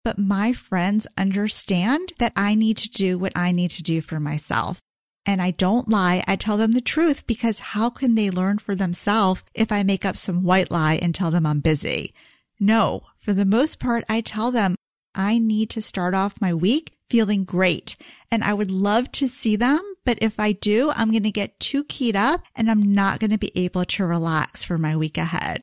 But 0.04 0.18
my 0.18 0.52
friends 0.52 1.06
understand 1.16 2.12
that 2.18 2.34
I 2.36 2.54
need 2.54 2.76
to 2.76 2.90
do 2.90 3.16
what 3.16 3.32
I 3.34 3.52
need 3.52 3.70
to 3.70 3.82
do 3.82 4.02
for 4.02 4.20
myself. 4.20 4.82
And 5.24 5.40
I 5.40 5.50
don't 5.50 5.88
lie. 5.88 6.22
I 6.28 6.36
tell 6.36 6.58
them 6.58 6.72
the 6.72 6.82
truth 6.82 7.26
because 7.26 7.58
how 7.58 7.88
can 7.88 8.16
they 8.16 8.30
learn 8.30 8.58
for 8.58 8.74
themselves 8.74 9.42
if 9.54 9.72
I 9.72 9.82
make 9.82 10.04
up 10.04 10.18
some 10.18 10.44
white 10.44 10.70
lie 10.70 10.96
and 11.00 11.14
tell 11.14 11.30
them 11.30 11.46
I'm 11.46 11.60
busy? 11.60 12.12
No, 12.58 13.02
for 13.18 13.32
the 13.32 13.44
most 13.44 13.78
part, 13.78 14.04
I 14.08 14.20
tell 14.20 14.50
them 14.50 14.76
I 15.14 15.38
need 15.38 15.70
to 15.70 15.82
start 15.82 16.14
off 16.14 16.40
my 16.40 16.54
week 16.54 16.92
feeling 17.08 17.44
great 17.44 17.96
and 18.30 18.42
I 18.42 18.54
would 18.54 18.70
love 18.70 19.12
to 19.12 19.28
see 19.28 19.56
them. 19.56 19.80
But 20.04 20.18
if 20.20 20.38
I 20.38 20.52
do, 20.52 20.90
I'm 20.94 21.10
going 21.10 21.22
to 21.24 21.30
get 21.30 21.58
too 21.58 21.84
keyed 21.84 22.16
up 22.16 22.42
and 22.54 22.70
I'm 22.70 22.80
not 22.80 23.20
going 23.20 23.30
to 23.30 23.38
be 23.38 23.52
able 23.56 23.84
to 23.84 24.06
relax 24.06 24.64
for 24.64 24.78
my 24.78 24.96
week 24.96 25.18
ahead. 25.18 25.62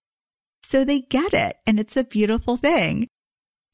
So 0.63 0.83
they 0.83 1.01
get 1.01 1.33
it 1.33 1.57
and 1.65 1.79
it's 1.79 1.97
a 1.97 2.03
beautiful 2.03 2.57
thing. 2.57 3.07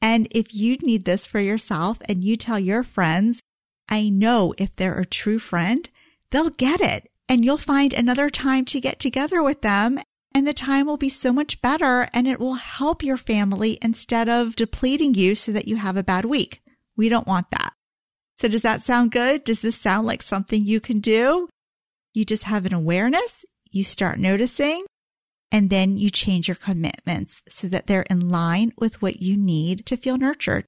And 0.02 0.28
if 0.32 0.54
you 0.54 0.78
need 0.78 1.06
this 1.06 1.26
for 1.26 1.40
yourself 1.40 1.98
and 2.06 2.24
you 2.24 2.38
tell 2.38 2.60
your 2.60 2.84
friends, 2.84 3.42
I 3.90 4.10
know 4.10 4.54
if 4.58 4.76
they're 4.76 5.00
a 5.00 5.06
true 5.06 5.40
friend, 5.40 5.90
they'll 6.32 6.52
get 6.52 6.82
it 6.82 7.10
and 7.28 7.44
you'll 7.44 7.58
find 7.58 7.94
another 7.94 8.30
time 8.30 8.66
to 8.66 8.82
get 8.82 9.00
together 9.00 9.42
with 9.42 9.62
them 9.62 10.00
and 10.40 10.48
the 10.48 10.54
time 10.54 10.86
will 10.86 10.96
be 10.96 11.10
so 11.10 11.34
much 11.34 11.62
better 11.62 12.08
and 12.14 12.26
it 12.26 12.40
will 12.40 12.54
help 12.54 13.04
your 13.04 13.18
family 13.18 13.78
instead 13.82 14.30
of 14.30 14.56
depleting 14.56 15.14
you 15.14 15.36
so 15.36 15.52
that 15.52 15.68
you 15.68 15.76
have 15.76 15.98
a 15.98 16.02
bad 16.02 16.24
week. 16.24 16.62
We 16.96 17.10
don't 17.10 17.28
want 17.28 17.52
that. 17.52 17.74
So 18.38 18.48
does 18.48 18.62
that 18.62 18.82
sound 18.82 19.12
good? 19.12 19.44
Does 19.44 19.60
this 19.60 19.76
sound 19.76 20.08
like 20.08 20.24
something 20.24 20.64
you 20.64 20.80
can 20.80 21.02
do? 21.02 21.50
You 22.14 22.24
just 22.24 22.44
have 22.44 22.66
an 22.66 22.74
awareness, 22.74 23.44
you 23.70 23.84
start 23.84 24.18
noticing, 24.18 24.86
and 25.52 25.70
then 25.70 25.98
you 25.98 26.10
change 26.10 26.48
your 26.48 26.56
commitments 26.56 27.42
so 27.50 27.68
that 27.68 27.88
they're 27.88 28.04
in 28.04 28.30
line 28.30 28.72
with 28.78 29.02
what 29.02 29.22
you 29.22 29.36
need 29.36 29.86
to 29.88 29.98
feel 29.98 30.18
nurtured. 30.18 30.64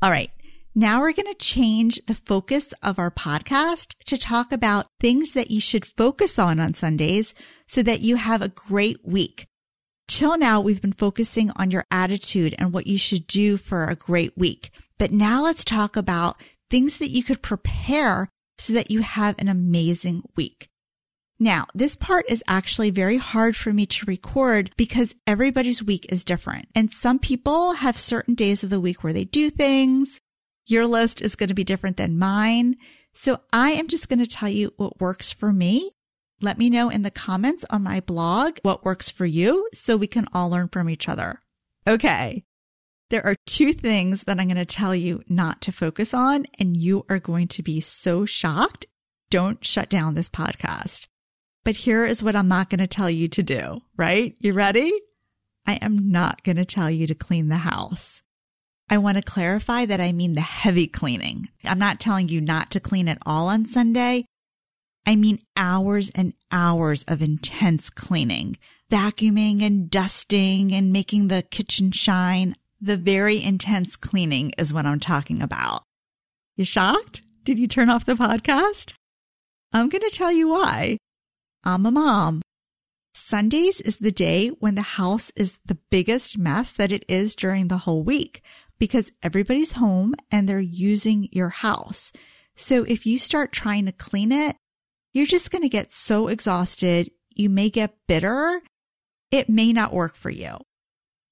All 0.00 0.12
right. 0.12 0.30
Now 0.78 1.00
we're 1.00 1.14
going 1.14 1.32
to 1.32 1.34
change 1.34 2.04
the 2.04 2.14
focus 2.14 2.74
of 2.82 2.98
our 2.98 3.10
podcast 3.10 3.94
to 4.04 4.18
talk 4.18 4.52
about 4.52 4.88
things 5.00 5.32
that 5.32 5.50
you 5.50 5.58
should 5.58 5.86
focus 5.86 6.38
on 6.38 6.60
on 6.60 6.74
Sundays 6.74 7.32
so 7.66 7.82
that 7.82 8.02
you 8.02 8.16
have 8.16 8.42
a 8.42 8.50
great 8.50 8.98
week. 9.02 9.46
Till 10.06 10.36
now, 10.36 10.60
we've 10.60 10.82
been 10.82 10.92
focusing 10.92 11.50
on 11.56 11.70
your 11.70 11.86
attitude 11.90 12.54
and 12.58 12.74
what 12.74 12.86
you 12.86 12.98
should 12.98 13.26
do 13.26 13.56
for 13.56 13.86
a 13.86 13.94
great 13.94 14.36
week. 14.36 14.70
But 14.98 15.12
now 15.12 15.42
let's 15.42 15.64
talk 15.64 15.96
about 15.96 16.42
things 16.68 16.98
that 16.98 17.08
you 17.08 17.24
could 17.24 17.40
prepare 17.40 18.28
so 18.58 18.74
that 18.74 18.90
you 18.90 19.00
have 19.00 19.34
an 19.38 19.48
amazing 19.48 20.24
week. 20.36 20.68
Now, 21.38 21.64
this 21.74 21.96
part 21.96 22.26
is 22.28 22.44
actually 22.46 22.90
very 22.90 23.16
hard 23.16 23.56
for 23.56 23.72
me 23.72 23.86
to 23.86 24.04
record 24.04 24.72
because 24.76 25.14
everybody's 25.26 25.82
week 25.82 26.04
is 26.10 26.22
different. 26.22 26.68
And 26.74 26.90
some 26.90 27.18
people 27.18 27.72
have 27.72 27.96
certain 27.96 28.34
days 28.34 28.62
of 28.62 28.68
the 28.68 28.80
week 28.80 29.02
where 29.02 29.14
they 29.14 29.24
do 29.24 29.48
things. 29.48 30.20
Your 30.66 30.86
list 30.86 31.22
is 31.22 31.36
going 31.36 31.48
to 31.48 31.54
be 31.54 31.64
different 31.64 31.96
than 31.96 32.18
mine. 32.18 32.76
So 33.14 33.40
I 33.52 33.70
am 33.72 33.88
just 33.88 34.08
going 34.08 34.18
to 34.18 34.26
tell 34.26 34.48
you 34.48 34.72
what 34.76 35.00
works 35.00 35.32
for 35.32 35.52
me. 35.52 35.90
Let 36.40 36.58
me 36.58 36.68
know 36.68 36.90
in 36.90 37.02
the 37.02 37.10
comments 37.10 37.64
on 37.70 37.82
my 37.82 38.00
blog 38.00 38.58
what 38.62 38.84
works 38.84 39.08
for 39.08 39.24
you 39.24 39.68
so 39.72 39.96
we 39.96 40.06
can 40.06 40.26
all 40.32 40.50
learn 40.50 40.68
from 40.68 40.90
each 40.90 41.08
other. 41.08 41.40
Okay. 41.86 42.44
There 43.08 43.24
are 43.24 43.36
two 43.46 43.72
things 43.72 44.24
that 44.24 44.40
I'm 44.40 44.48
going 44.48 44.56
to 44.56 44.64
tell 44.66 44.94
you 44.94 45.22
not 45.28 45.62
to 45.62 45.72
focus 45.72 46.12
on, 46.12 46.46
and 46.58 46.76
you 46.76 47.06
are 47.08 47.20
going 47.20 47.46
to 47.48 47.62
be 47.62 47.80
so 47.80 48.26
shocked. 48.26 48.86
Don't 49.30 49.64
shut 49.64 49.88
down 49.88 50.14
this 50.14 50.28
podcast. 50.28 51.06
But 51.64 51.76
here 51.76 52.04
is 52.04 52.22
what 52.22 52.36
I'm 52.36 52.48
not 52.48 52.68
going 52.68 52.80
to 52.80 52.88
tell 52.88 53.08
you 53.08 53.28
to 53.28 53.42
do, 53.42 53.80
right? 53.96 54.34
You 54.40 54.52
ready? 54.52 54.92
I 55.66 55.74
am 55.74 56.10
not 56.10 56.42
going 56.42 56.56
to 56.56 56.64
tell 56.64 56.90
you 56.90 57.06
to 57.06 57.14
clean 57.14 57.48
the 57.48 57.56
house. 57.56 58.22
I 58.88 58.98
want 58.98 59.16
to 59.16 59.22
clarify 59.22 59.84
that 59.86 60.00
I 60.00 60.12
mean 60.12 60.34
the 60.34 60.40
heavy 60.40 60.86
cleaning. 60.86 61.48
I'm 61.64 61.78
not 61.78 61.98
telling 61.98 62.28
you 62.28 62.40
not 62.40 62.70
to 62.72 62.80
clean 62.80 63.08
at 63.08 63.18
all 63.26 63.48
on 63.48 63.66
Sunday. 63.66 64.26
I 65.04 65.16
mean 65.16 65.40
hours 65.56 66.10
and 66.14 66.34
hours 66.52 67.04
of 67.08 67.20
intense 67.20 67.90
cleaning, 67.90 68.56
vacuuming 68.90 69.62
and 69.62 69.90
dusting 69.90 70.72
and 70.72 70.92
making 70.92 71.28
the 71.28 71.42
kitchen 71.42 71.90
shine. 71.90 72.54
The 72.80 72.96
very 72.96 73.42
intense 73.42 73.96
cleaning 73.96 74.52
is 74.58 74.72
what 74.72 74.86
I'm 74.86 75.00
talking 75.00 75.42
about. 75.42 75.82
You 76.56 76.64
shocked? 76.64 77.22
Did 77.42 77.58
you 77.58 77.66
turn 77.66 77.90
off 77.90 78.04
the 78.04 78.14
podcast? 78.14 78.92
I'm 79.72 79.88
going 79.88 80.02
to 80.02 80.16
tell 80.16 80.32
you 80.32 80.48
why. 80.48 80.98
I'm 81.64 81.86
a 81.86 81.90
mom. 81.90 82.42
Sundays 83.14 83.80
is 83.80 83.96
the 83.96 84.12
day 84.12 84.48
when 84.48 84.74
the 84.74 84.82
house 84.82 85.32
is 85.36 85.58
the 85.64 85.78
biggest 85.90 86.36
mess 86.36 86.70
that 86.72 86.92
it 86.92 87.04
is 87.08 87.34
during 87.34 87.68
the 87.68 87.78
whole 87.78 88.02
week 88.02 88.42
because 88.78 89.10
everybody's 89.22 89.72
home 89.72 90.14
and 90.30 90.48
they're 90.48 90.60
using 90.60 91.28
your 91.32 91.48
house. 91.48 92.12
So 92.54 92.84
if 92.84 93.06
you 93.06 93.18
start 93.18 93.52
trying 93.52 93.86
to 93.86 93.92
clean 93.92 94.32
it, 94.32 94.56
you're 95.12 95.26
just 95.26 95.50
going 95.50 95.62
to 95.62 95.68
get 95.68 95.92
so 95.92 96.28
exhausted. 96.28 97.10
You 97.34 97.48
may 97.50 97.70
get 97.70 97.96
bitter. 98.06 98.60
It 99.30 99.48
may 99.48 99.72
not 99.72 99.92
work 99.92 100.16
for 100.16 100.30
you. 100.30 100.58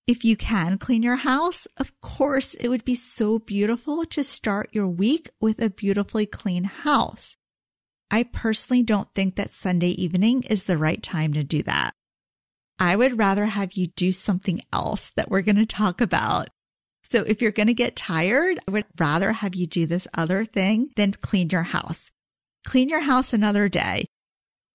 If 0.07 0.25
you 0.25 0.37
can 0.37 0.77
clean 0.77 1.03
your 1.03 1.17
house, 1.17 1.67
of 1.79 1.99
course, 2.01 2.53
it 2.55 2.69
would 2.69 2.85
be 2.85 2.95
so 2.95 3.39
beautiful 3.39 4.05
to 4.05 4.23
start 4.23 4.69
your 4.73 4.87
week 4.87 5.31
with 5.41 5.63
a 5.63 5.71
beautifully 5.71 6.27
clean 6.27 6.65
house. 6.65 7.37
I 8.11 8.25
personally 8.25 8.83
don't 8.83 9.09
think 9.15 9.37
that 9.37 9.55
Sunday 9.55 9.89
evening 9.89 10.43
is 10.43 10.65
the 10.65 10.77
right 10.77 11.03
time 11.03 11.33
to 11.33 11.43
do 11.43 11.63
that. 11.63 11.95
I 12.79 12.97
would 12.97 13.19
rather 13.19 13.47
have 13.47 13.75
you 13.75 13.87
do 13.89 14.13
something 14.13 14.61
else 14.73 15.11
that 15.17 15.31
we're 15.31 15.41
going 15.41 15.57
to 15.57 15.67
talk 15.67 16.01
about. 16.01 16.49
So 17.11 17.23
if 17.23 17.43
you're 17.43 17.53
going 17.53 17.69
to 17.69 17.75
get 17.75 17.97
tired, 17.97 18.59
I 18.67 18.71
would 18.71 18.87
rather 18.99 19.33
have 19.33 19.55
you 19.55 19.67
do 19.67 19.87
this 19.87 20.09
other 20.15 20.45
thing 20.45 20.91
than 20.97 21.13
clean 21.13 21.51
your 21.51 21.63
house. 21.63 22.11
Clean 22.67 22.89
your 22.89 23.01
house 23.01 23.33
another 23.33 23.69
day. 23.69 24.07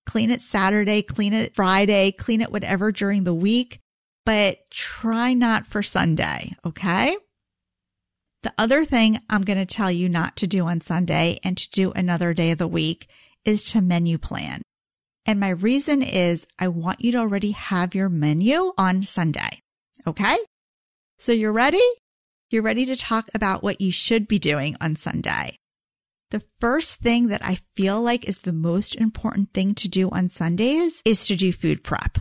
Clean 0.06 0.30
it 0.30 0.40
Saturday, 0.40 1.02
clean 1.02 1.32
it 1.32 1.54
Friday, 1.54 2.12
clean 2.12 2.40
it 2.40 2.50
whatever 2.50 2.90
during 2.90 3.24
the 3.24 3.34
week 3.34 3.80
but 4.30 4.58
try 4.70 5.34
not 5.34 5.66
for 5.66 5.82
Sunday. 5.82 6.54
Okay. 6.64 7.16
The 8.42 8.52
other 8.56 8.84
thing 8.84 9.20
I'm 9.28 9.42
going 9.42 9.58
to 9.58 9.66
tell 9.66 9.90
you 9.90 10.08
not 10.08 10.36
to 10.36 10.46
do 10.46 10.66
on 10.66 10.80
Sunday 10.80 11.38
and 11.44 11.56
to 11.58 11.70
do 11.70 11.92
another 11.92 12.32
day 12.32 12.52
of 12.52 12.58
the 12.58 12.68
week 12.68 13.08
is 13.44 13.64
to 13.72 13.80
menu 13.80 14.18
plan. 14.18 14.62
And 15.26 15.40
my 15.40 15.50
reason 15.50 16.02
is 16.02 16.46
I 16.58 16.68
want 16.68 17.00
you 17.00 17.12
to 17.12 17.18
already 17.18 17.50
have 17.50 17.94
your 17.94 18.08
menu 18.08 18.72
on 18.78 19.02
Sunday. 19.02 19.60
Okay. 20.06 20.38
So 21.18 21.32
you're 21.32 21.52
ready? 21.52 21.82
You're 22.52 22.62
ready 22.64 22.84
to 22.86 22.96
talk 22.96 23.30
about 23.32 23.62
what 23.62 23.80
you 23.80 23.92
should 23.92 24.26
be 24.26 24.40
doing 24.40 24.76
on 24.80 24.96
Sunday. 24.96 25.56
The 26.32 26.42
first 26.58 26.96
thing 26.96 27.28
that 27.28 27.46
I 27.46 27.58
feel 27.76 28.02
like 28.02 28.24
is 28.24 28.40
the 28.40 28.52
most 28.52 28.96
important 28.96 29.54
thing 29.54 29.72
to 29.76 29.88
do 29.88 30.10
on 30.10 30.28
Sundays 30.28 31.00
is 31.04 31.24
to 31.26 31.36
do 31.36 31.52
food 31.52 31.84
prep. 31.84 32.18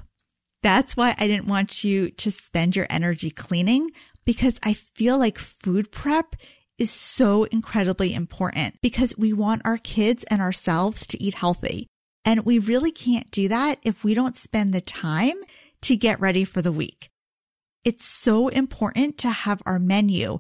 That's 0.62 0.96
why 0.96 1.16
I 1.18 1.26
didn't 1.26 1.48
want 1.48 1.84
you 1.84 2.12
to 2.12 2.30
spend 2.30 2.76
your 2.76 2.86
energy 2.92 3.32
cleaning 3.32 3.90
because 4.24 4.60
I 4.62 4.74
feel 4.74 5.18
like 5.18 5.40
food 5.40 5.92
prep 5.92 6.36
is 6.78 6.92
so 6.92 7.46
incredibly 7.46 8.14
important 8.14 8.76
because 8.84 9.18
we 9.18 9.34
want 9.34 9.64
our 9.66 9.80
kids 9.80 10.24
and 10.26 10.44
ourselves 10.44 11.08
to 11.08 11.24
eat 11.24 11.34
healthy. 11.34 11.88
And 12.24 12.46
we 12.46 12.60
really 12.60 12.92
can't 12.92 13.32
do 13.32 13.48
that 13.48 13.80
if 13.82 14.04
we 14.04 14.14
don't 14.14 14.38
spend 14.38 14.74
the 14.74 14.82
time 14.82 15.38
to 15.82 15.96
get 15.96 16.20
ready 16.20 16.44
for 16.44 16.62
the 16.62 16.72
week. 16.72 17.10
It's 17.84 18.06
so 18.06 18.48
important 18.50 19.18
to 19.20 19.30
have 19.30 19.62
our 19.66 19.80
menu, 19.80 20.40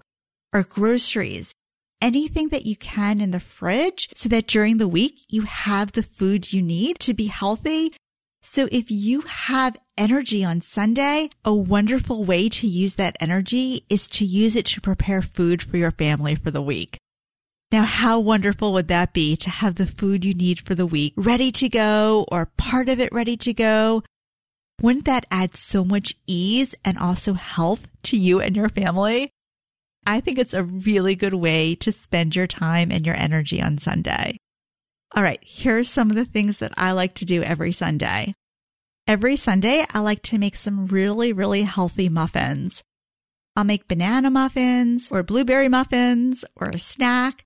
our 0.54 0.64
groceries, 0.64 1.54
anything 2.02 2.50
that 2.50 2.66
you 2.66 2.76
can 2.76 3.22
in 3.22 3.32
the 3.32 3.40
fridge 3.40 4.10
so 4.16 4.30
that 4.30 4.48
during 4.48 4.78
the 4.78 4.88
week 4.88 5.26
you 5.30 5.44
have 5.44 5.92
the 5.92 6.04
food 6.04 6.54
you 6.54 6.62
need 6.62 7.00
to 7.00 7.14
be 7.14 7.26
healthy 7.26 7.94
so 8.42 8.70
if 8.72 8.90
you 8.90 9.22
have 9.22 9.78
energy 9.98 10.44
on 10.46 10.62
Sunday, 10.62 11.30
a 11.44 11.54
wonderful 11.54 12.24
way 12.24 12.48
to 12.50 12.68
use 12.68 12.96
that 12.96 13.18
energy 13.20 13.86
is 13.90 14.08
to 14.08 14.26
use 14.26 14.56
it 14.56 14.66
to 14.68 14.82
prepare 14.82 15.22
food 15.22 15.62
for 15.62 15.78
your 15.78 15.92
family 15.92 16.36
for 16.36 16.50
the 16.50 16.62
week. 16.62 16.98
Now, 17.72 17.84
how 17.84 18.20
wonderful 18.20 18.74
would 18.74 18.88
that 18.88 19.14
be 19.14 19.36
to 19.38 19.50
have 19.50 19.76
the 19.76 19.86
food 19.86 20.26
you 20.26 20.34
need 20.34 20.62
for 20.62 20.74
the 20.74 20.86
week 20.86 21.14
ready 21.16 21.52
to 21.52 21.70
go 21.70 22.26
or 22.32 22.52
part 22.58 22.90
of 22.90 23.00
it 23.00 23.12
ready 23.12 23.38
to 23.38 23.54
go? 23.54 24.04
Wouldn't 24.82 25.06
that 25.06 25.26
add 25.30 25.58
so 25.58 25.84
much 25.84 26.16
ease 26.26 26.74
and 26.86 26.98
also 26.98 27.34
health 27.34 27.90
to 28.04 28.18
you 28.18 28.40
and 28.40 28.56
your 28.56 28.70
family? 28.70 29.32
I 30.06 30.22
think 30.22 30.38
it's 30.38 30.54
a 30.54 30.64
really 30.64 31.16
good 31.16 31.34
way 31.34 31.76
to 31.76 31.92
spend 31.92 32.36
your 32.36 32.48
time 32.48 32.90
and 32.92 33.06
your 33.06 33.16
energy 33.16 33.62
on 33.62 33.78
Sunday. 33.78 34.38
All 35.16 35.24
right, 35.24 35.44
here 35.44 35.80
are 35.80 35.84
some 35.84 36.10
of 36.10 36.16
the 36.16 36.26
things 36.26 36.60
that 36.60 36.72
I 36.78 36.94
like 36.94 37.14
to 37.16 37.26
do 37.26 37.44
every 37.44 37.74
Sunday. 37.74 38.34
Every 39.06 39.36
Sunday, 39.36 39.86
I 39.94 40.00
like 40.00 40.22
to 40.24 40.38
make 40.38 40.56
some 40.56 40.88
really, 40.88 41.34
really 41.34 41.64
healthy 41.64 42.08
muffins. 42.08 42.84
I'll 43.56 43.66
make 43.66 43.88
banana 43.88 44.30
muffins 44.30 45.12
or 45.12 45.24
blueberry 45.24 45.68
muffins 45.68 46.46
or 46.56 46.70
a 46.70 46.80
snack, 46.80 47.44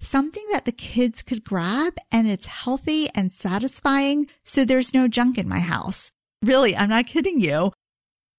something 0.00 0.44
that 0.52 0.64
the 0.64 0.72
kids 0.72 1.22
could 1.22 1.44
grab 1.44 1.96
and 2.10 2.26
it's 2.26 2.46
healthy 2.46 3.10
and 3.14 3.32
satisfying. 3.32 4.28
So 4.44 4.64
there's 4.64 4.94
no 4.94 5.06
junk 5.06 5.36
in 5.36 5.48
my 5.48 5.58
house. 5.58 6.12
Really, 6.42 6.76
I'm 6.76 6.90
not 6.90 7.06
kidding 7.06 7.40
you 7.40 7.72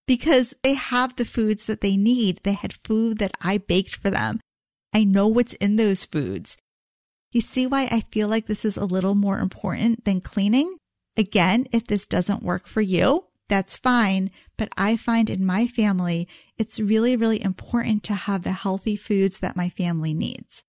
because 0.07 0.55
they 0.63 0.73
have 0.73 1.15
the 1.15 1.25
foods 1.25 1.65
that 1.65 1.81
they 1.81 1.97
need. 1.97 2.39
They 2.43 2.53
had 2.53 2.73
food 2.83 3.19
that 3.19 3.35
I 3.41 3.57
baked 3.57 3.95
for 3.95 4.09
them. 4.09 4.39
I 4.93 5.03
know 5.03 5.27
what's 5.27 5.53
in 5.55 5.75
those 5.75 6.05
foods. 6.05 6.57
You 7.31 7.41
see 7.41 7.67
why 7.67 7.87
I 7.91 8.01
feel 8.11 8.27
like 8.27 8.47
this 8.47 8.63
is 8.63 8.77
a 8.77 8.85
little 8.85 9.15
more 9.15 9.39
important 9.39 10.05
than 10.05 10.21
cleaning? 10.21 10.77
Again, 11.17 11.67
if 11.71 11.85
this 11.85 12.07
doesn't 12.07 12.43
work 12.43 12.67
for 12.67 12.81
you, 12.81 13.25
that's 13.49 13.77
fine. 13.77 14.31
But 14.57 14.69
I 14.77 14.95
find 14.95 15.29
in 15.29 15.45
my 15.45 15.67
family, 15.67 16.27
it's 16.57 16.79
really, 16.79 17.15
really 17.15 17.43
important 17.43 18.03
to 18.03 18.13
have 18.13 18.43
the 18.43 18.51
healthy 18.51 18.95
foods 18.95 19.39
that 19.39 19.57
my 19.57 19.69
family 19.69 20.13
needs. 20.13 20.63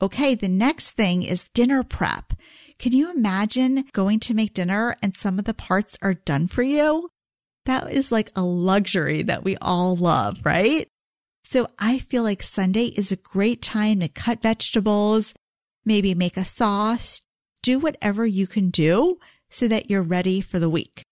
Okay, 0.00 0.34
the 0.34 0.48
next 0.48 0.92
thing 0.92 1.24
is 1.24 1.48
dinner 1.52 1.82
prep. 1.82 2.32
Can 2.78 2.92
you 2.92 3.10
imagine 3.10 3.86
going 3.92 4.20
to 4.20 4.34
make 4.34 4.54
dinner 4.54 4.94
and 5.02 5.14
some 5.14 5.38
of 5.38 5.46
the 5.46 5.54
parts 5.54 5.98
are 6.00 6.14
done 6.14 6.46
for 6.46 6.62
you? 6.62 7.08
That 7.66 7.92
is 7.92 8.12
like 8.12 8.30
a 8.36 8.42
luxury 8.42 9.24
that 9.24 9.42
we 9.42 9.56
all 9.56 9.96
love, 9.96 10.38
right? 10.44 10.86
So 11.42 11.66
I 11.78 11.98
feel 11.98 12.22
like 12.22 12.42
Sunday 12.42 12.84
is 12.84 13.10
a 13.10 13.16
great 13.16 13.62
time 13.62 13.98
to 14.00 14.08
cut 14.08 14.42
vegetables, 14.42 15.34
maybe 15.84 16.14
make 16.14 16.36
a 16.36 16.44
sauce, 16.44 17.20
do 17.62 17.80
whatever 17.80 18.24
you 18.24 18.46
can 18.46 18.70
do 18.70 19.18
so 19.50 19.66
that 19.66 19.90
you're 19.90 20.02
ready 20.02 20.40
for 20.40 20.60
the 20.60 20.70
week. 20.70 21.02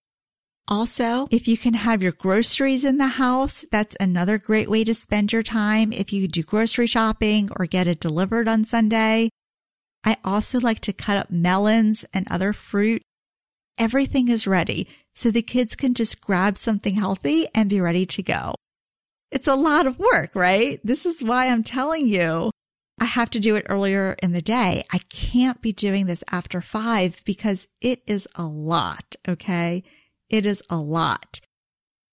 Also, 0.69 1.27
if 1.31 1.47
you 1.47 1.57
can 1.57 1.73
have 1.73 2.01
your 2.03 2.11
groceries 2.11 2.85
in 2.85 2.97
the 2.97 3.07
house, 3.07 3.65
that's 3.71 3.95
another 3.99 4.37
great 4.37 4.69
way 4.69 4.83
to 4.83 4.93
spend 4.93 5.33
your 5.33 5.43
time 5.43 5.91
if 5.91 6.13
you 6.13 6.27
do 6.27 6.43
grocery 6.43 6.87
shopping 6.87 7.49
or 7.57 7.65
get 7.65 7.87
it 7.87 7.99
delivered 7.99 8.47
on 8.47 8.63
Sunday. 8.63 9.29
I 10.03 10.17
also 10.23 10.59
like 10.59 10.79
to 10.81 10.93
cut 10.93 11.17
up 11.17 11.31
melons 11.31 12.05
and 12.13 12.27
other 12.29 12.53
fruit. 12.53 13.01
Everything 13.77 14.27
is 14.27 14.47
ready 14.47 14.87
so 15.15 15.31
the 15.31 15.41
kids 15.41 15.75
can 15.75 15.93
just 15.93 16.21
grab 16.21 16.57
something 16.57 16.95
healthy 16.95 17.47
and 17.53 17.69
be 17.69 17.81
ready 17.81 18.05
to 18.05 18.23
go. 18.23 18.55
It's 19.31 19.47
a 19.47 19.55
lot 19.55 19.85
of 19.85 19.99
work, 19.99 20.35
right? 20.35 20.79
This 20.83 21.05
is 21.05 21.23
why 21.23 21.47
I'm 21.47 21.63
telling 21.63 22.07
you 22.07 22.51
I 22.99 23.05
have 23.05 23.29
to 23.31 23.39
do 23.39 23.55
it 23.55 23.65
earlier 23.69 24.15
in 24.23 24.31
the 24.31 24.41
day. 24.41 24.83
I 24.91 24.99
can't 25.09 25.61
be 25.61 25.71
doing 25.71 26.07
this 26.07 26.23
after 26.31 26.61
five 26.61 27.21
because 27.25 27.67
it 27.79 28.01
is 28.07 28.27
a 28.35 28.43
lot. 28.43 29.15
Okay. 29.27 29.83
It 30.29 30.45
is 30.45 30.63
a 30.69 30.77
lot. 30.77 31.39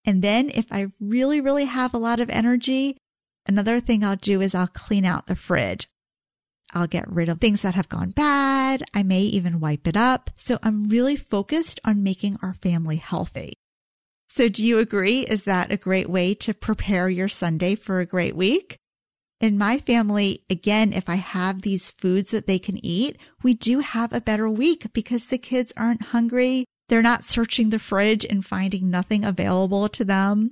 And 0.05 0.23
then 0.23 0.51
if 0.51 0.67
I 0.71 0.89
really, 1.01 1.41
really 1.41 1.65
have 1.65 1.95
a 1.95 1.99
lot 1.99 2.21
of 2.21 2.29
energy, 2.29 2.99
another 3.47 3.81
thing 3.81 4.05
I'll 4.05 4.17
do 4.17 4.41
is 4.43 4.55
I'll 4.55 4.67
clean 4.67 5.05
out 5.05 5.27
the 5.27 5.35
fridge. 5.35 5.89
I'll 6.75 6.87
get 6.87 7.11
rid 7.11 7.29
of 7.29 7.41
things 7.41 7.63
that 7.63 7.75
have 7.75 7.89
gone 7.89 8.11
bad. 8.11 8.83
I 8.93 9.03
may 9.03 9.23
even 9.23 9.61
wipe 9.61 9.87
it 9.87 9.97
up. 9.97 10.31
So 10.37 10.59
I'm 10.63 10.89
really 10.89 11.17
focused 11.17 11.81
on 11.85 12.03
making 12.03 12.39
our 12.43 12.55
family 12.55 12.97
healthy. 12.97 13.55
So 14.29 14.49
do 14.49 14.67
you 14.67 14.79
agree? 14.81 15.21
Is 15.21 15.45
that 15.45 15.71
a 15.71 15.77
great 15.77 16.11
way 16.11 16.35
to 16.35 16.53
prepare 16.53 17.09
your 17.09 17.29
Sunday 17.29 17.77
for 17.77 18.01
a 18.01 18.07
great 18.07 18.35
week? 18.35 18.79
In 19.41 19.59
my 19.59 19.79
family, 19.79 20.45
again, 20.49 20.93
if 20.93 21.09
I 21.09 21.17
have 21.17 21.63
these 21.63 21.91
foods 21.93 22.31
that 22.31 22.47
they 22.47 22.59
can 22.59 22.85
eat, 22.85 23.17
we 23.43 23.55
do 23.55 23.81
have 23.81 24.13
a 24.13 24.21
better 24.21 24.49
week 24.49 24.93
because 24.93 25.27
the 25.27 25.39
kids 25.39 25.73
aren't 25.77 26.07
hungry. 26.07 26.65
They're 26.89 27.03
not 27.03 27.25
searching 27.25 27.71
the 27.71 27.79
fridge 27.79 28.25
and 28.25 28.45
finding 28.45 28.91
nothing 28.91 29.25
available 29.25 29.89
to 29.91 30.05
them. 30.05 30.51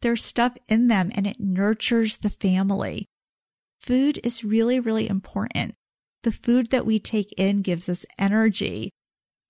There's 0.00 0.24
stuff 0.24 0.56
in 0.68 0.88
them 0.88 1.12
and 1.14 1.26
it 1.26 1.38
nurtures 1.38 2.16
the 2.16 2.30
family. 2.30 3.06
Food 3.82 4.20
is 4.22 4.44
really, 4.44 4.78
really 4.78 5.08
important. 5.08 5.74
The 6.22 6.32
food 6.32 6.70
that 6.70 6.86
we 6.86 7.00
take 7.00 7.32
in 7.36 7.62
gives 7.62 7.88
us 7.88 8.06
energy, 8.18 8.90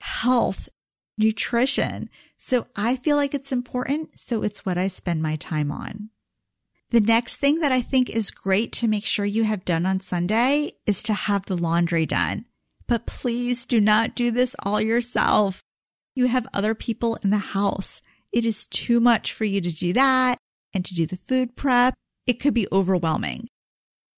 health, 0.01 0.69
nutrition. 1.19 2.09
So 2.39 2.67
I 2.75 2.97
feel 2.97 3.17
like 3.17 3.35
it's 3.35 3.53
important. 3.53 4.19
So 4.19 4.43
it's 4.43 4.65
what 4.65 4.79
I 4.79 4.89
spend 4.89 5.23
my 5.23 5.37
time 5.37 5.71
on. 5.71 6.09
The 6.91 7.01
next 7.01 7.37
thing 7.37 7.61
that 7.61 7.73
I 7.73 7.83
think 7.83 8.11
is 8.11 8.31
great 8.31 8.73
to 8.73 8.89
make 8.89 9.05
sure 9.05 9.25
you 9.25 9.45
have 9.45 9.65
done 9.65 9.87
on 9.87 10.01
Sunday 10.01 10.73
is 10.87 11.03
to 11.05 11.15
have 11.15 11.47
the 11.47 11.57
laundry 11.57 12.07
done. 12.07 12.47
But 12.87 13.07
please 13.07 13.65
do 13.65 13.81
not 13.81 14.15
do 14.15 14.31
this 14.31 14.57
all 14.63 14.81
yourself. 14.81 15.63
You 16.15 16.27
have 16.27 16.47
other 16.53 16.75
people 16.75 17.17
in 17.23 17.31
the 17.31 17.39
house. 17.39 18.03
It 18.33 18.45
is 18.45 18.67
too 18.67 19.01
much 19.01 19.33
for 19.33 19.45
you 19.45 19.61
to 19.61 19.71
do 19.71 19.93
that 19.95 20.39
and 20.75 20.85
to 20.85 20.95
do 20.95 21.07
the 21.07 21.19
food 21.29 21.57
prep. 21.57 21.95
It 22.27 22.41
could 22.41 22.55
be 22.55 22.69
overwhelming. 22.71 23.49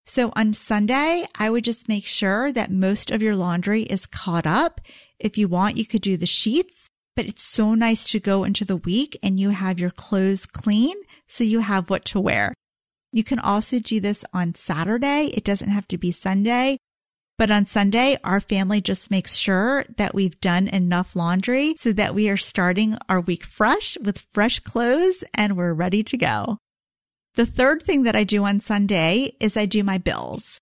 So 0.06 0.32
on 0.36 0.52
Sunday, 0.52 1.26
I 1.38 1.48
would 1.48 1.64
just 1.64 1.88
make 1.88 2.04
sure 2.04 2.52
that 2.52 2.70
most 2.70 3.10
of 3.10 3.22
your 3.22 3.34
laundry 3.34 3.82
is 3.84 4.06
caught 4.06 4.46
up. 4.46 4.80
If 5.18 5.38
you 5.38 5.48
want, 5.48 5.78
you 5.78 5.86
could 5.86 6.02
do 6.02 6.16
the 6.16 6.26
sheets, 6.26 6.88
but 7.16 7.24
it's 7.24 7.42
so 7.42 7.74
nice 7.74 8.10
to 8.10 8.20
go 8.20 8.44
into 8.44 8.64
the 8.64 8.76
week 8.76 9.18
and 9.22 9.40
you 9.40 9.50
have 9.50 9.78
your 9.78 9.90
clothes 9.90 10.44
clean 10.44 10.94
so 11.26 11.42
you 11.42 11.60
have 11.60 11.88
what 11.88 12.04
to 12.06 12.20
wear. 12.20 12.52
You 13.12 13.24
can 13.24 13.38
also 13.38 13.78
do 13.78 14.00
this 14.00 14.24
on 14.32 14.54
Saturday. 14.54 15.32
It 15.34 15.44
doesn't 15.44 15.70
have 15.70 15.88
to 15.88 15.98
be 15.98 16.12
Sunday. 16.12 16.78
But 17.38 17.50
on 17.50 17.66
Sunday, 17.66 18.18
our 18.22 18.40
family 18.40 18.80
just 18.80 19.10
makes 19.10 19.34
sure 19.34 19.84
that 19.96 20.14
we've 20.14 20.40
done 20.40 20.68
enough 20.68 21.16
laundry 21.16 21.74
so 21.78 21.92
that 21.92 22.14
we 22.14 22.28
are 22.28 22.36
starting 22.36 22.96
our 23.08 23.20
week 23.20 23.44
fresh 23.44 23.96
with 24.02 24.26
fresh 24.34 24.60
clothes 24.60 25.24
and 25.32 25.56
we're 25.56 25.72
ready 25.72 26.04
to 26.04 26.16
go. 26.16 26.58
The 27.34 27.46
third 27.46 27.82
thing 27.82 28.04
that 28.04 28.14
I 28.14 28.22
do 28.22 28.44
on 28.44 28.60
Sunday 28.60 29.32
is 29.40 29.56
I 29.56 29.66
do 29.66 29.82
my 29.82 29.98
bills. 29.98 30.60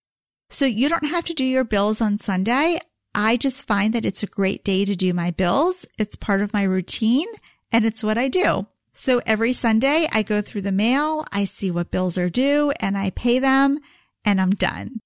So 0.49 0.65
you 0.65 0.89
don't 0.89 1.05
have 1.05 1.25
to 1.27 1.35
do 1.35 1.45
your 1.45 1.65
bills 1.65 2.01
on 2.01 2.19
Sunday. 2.19 2.81
I 3.15 3.37
just 3.37 3.67
find 3.67 3.93
that 3.93 4.07
it's 4.07 4.23
a 4.23 4.27
great 4.27 4.65
day 4.65 4.87
to 4.87 4.97
do 4.97 5.13
my 5.13 5.33
bills. 5.33 5.85
It's 5.99 6.17
part 6.17 6.41
of 6.41 6.55
my 6.55 6.63
routine 6.63 7.29
and 7.71 7.85
it's 7.85 8.03
what 8.03 8.17
I 8.17 8.29
do. 8.29 8.67
So 8.95 9.21
every 9.27 9.53
Sunday 9.53 10.09
I 10.13 10.23
go 10.23 10.41
through 10.41 10.63
the 10.63 10.73
mail, 10.73 11.27
I 11.31 11.45
see 11.45 11.71
what 11.71 11.91
bills 11.91 12.17
are 12.17 12.31
due 12.31 12.73
and 12.81 12.97
I 12.97 13.11
pay 13.11 13.39
them 13.39 13.79
and 14.25 14.41
I'm 14.41 14.51
done. 14.51 15.01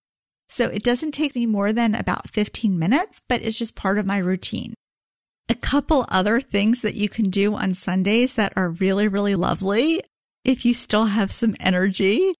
So 0.48 0.66
it 0.66 0.84
doesn't 0.84 1.12
take 1.12 1.34
me 1.34 1.46
more 1.46 1.72
than 1.72 1.96
about 1.96 2.30
15 2.30 2.78
minutes, 2.78 3.20
but 3.28 3.42
it's 3.42 3.58
just 3.58 3.74
part 3.74 3.98
of 3.98 4.06
my 4.06 4.18
routine. 4.18 4.74
A 5.48 5.56
couple 5.56 6.06
other 6.10 6.40
things 6.40 6.82
that 6.82 6.94
you 6.94 7.08
can 7.08 7.28
do 7.30 7.54
on 7.54 7.74
Sundays 7.74 8.34
that 8.34 8.52
are 8.54 8.70
really, 8.70 9.08
really 9.08 9.34
lovely 9.34 10.02
if 10.46 10.64
you 10.64 10.72
still 10.72 11.06
have 11.06 11.32
some 11.32 11.56
energy 11.58 12.32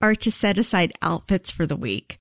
are 0.00 0.14
to 0.14 0.32
set 0.32 0.56
aside 0.58 0.92
outfits 1.02 1.50
for 1.50 1.66
the 1.66 1.76
week. 1.76 2.18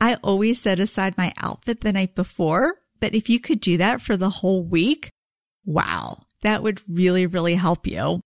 I 0.00 0.16
always 0.16 0.60
set 0.60 0.80
aside 0.80 1.16
my 1.16 1.32
outfit 1.36 1.80
the 1.80 1.92
night 1.92 2.14
before, 2.14 2.74
but 3.00 3.14
if 3.14 3.30
you 3.30 3.38
could 3.38 3.60
do 3.60 3.76
that 3.78 4.02
for 4.02 4.16
the 4.16 4.30
whole 4.30 4.64
week, 4.64 5.10
wow, 5.64 6.24
that 6.42 6.62
would 6.62 6.82
really, 6.88 7.24
really 7.24 7.54
help 7.54 7.86
you. 7.86 8.20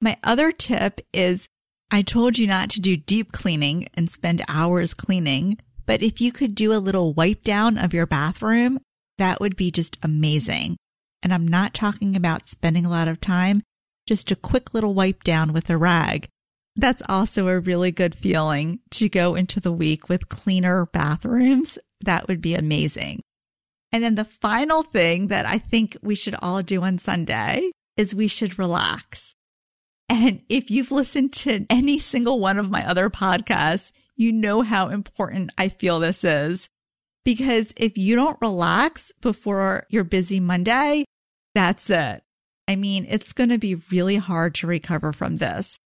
My 0.00 0.18
other 0.24 0.50
tip 0.50 1.00
is 1.12 1.46
I 1.90 2.02
told 2.02 2.36
you 2.36 2.48
not 2.48 2.70
to 2.70 2.80
do 2.80 2.96
deep 2.96 3.30
cleaning 3.30 3.88
and 3.94 4.10
spend 4.10 4.42
hours 4.48 4.92
cleaning, 4.92 5.58
but 5.86 6.02
if 6.02 6.20
you 6.20 6.32
could 6.32 6.56
do 6.56 6.72
a 6.72 6.82
little 6.82 7.14
wipe 7.14 7.44
down 7.44 7.78
of 7.78 7.94
your 7.94 8.06
bathroom, 8.06 8.80
that 9.18 9.40
would 9.40 9.56
be 9.56 9.70
just 9.70 9.96
amazing. 10.02 10.76
And 11.22 11.32
I'm 11.32 11.46
not 11.46 11.74
talking 11.74 12.16
about 12.16 12.48
spending 12.48 12.84
a 12.84 12.90
lot 12.90 13.08
of 13.08 13.20
time, 13.20 13.62
just 14.06 14.30
a 14.30 14.36
quick 14.36 14.72
little 14.74 14.94
wipe 14.94 15.24
down 15.24 15.52
with 15.52 15.68
a 15.70 15.76
rag. 15.76 16.28
That's 16.76 17.02
also 17.08 17.48
a 17.48 17.60
really 17.60 17.90
good 17.90 18.14
feeling 18.14 18.80
to 18.92 19.08
go 19.08 19.34
into 19.34 19.60
the 19.60 19.72
week 19.72 20.08
with 20.08 20.28
cleaner 20.28 20.86
bathrooms. 20.86 21.78
That 22.02 22.28
would 22.28 22.40
be 22.40 22.54
amazing. 22.54 23.22
And 23.92 24.04
then 24.04 24.14
the 24.14 24.24
final 24.24 24.82
thing 24.82 25.28
that 25.28 25.46
I 25.46 25.58
think 25.58 25.96
we 26.02 26.14
should 26.14 26.36
all 26.40 26.62
do 26.62 26.82
on 26.82 26.98
Sunday 26.98 27.70
is 27.96 28.14
we 28.14 28.28
should 28.28 28.58
relax. 28.58 29.34
And 30.08 30.42
if 30.48 30.70
you've 30.70 30.92
listened 30.92 31.32
to 31.34 31.66
any 31.70 31.98
single 31.98 32.38
one 32.38 32.58
of 32.58 32.70
my 32.70 32.86
other 32.86 33.10
podcasts, 33.10 33.92
you 34.14 34.32
know 34.32 34.62
how 34.62 34.88
important 34.88 35.50
I 35.56 35.68
feel 35.68 35.98
this 35.98 36.24
is. 36.24 36.68
Because 37.24 37.72
if 37.76 37.98
you 37.98 38.14
don't 38.14 38.38
relax 38.40 39.12
before 39.20 39.84
your 39.88 40.04
busy 40.04 40.38
Monday, 40.40 41.04
that's 41.54 41.90
it. 41.90 42.22
I 42.68 42.76
mean, 42.76 43.06
it's 43.08 43.32
going 43.32 43.50
to 43.50 43.58
be 43.58 43.76
really 43.90 44.16
hard 44.16 44.54
to 44.56 44.66
recover 44.66 45.12
from 45.12 45.36
this. 45.36 45.78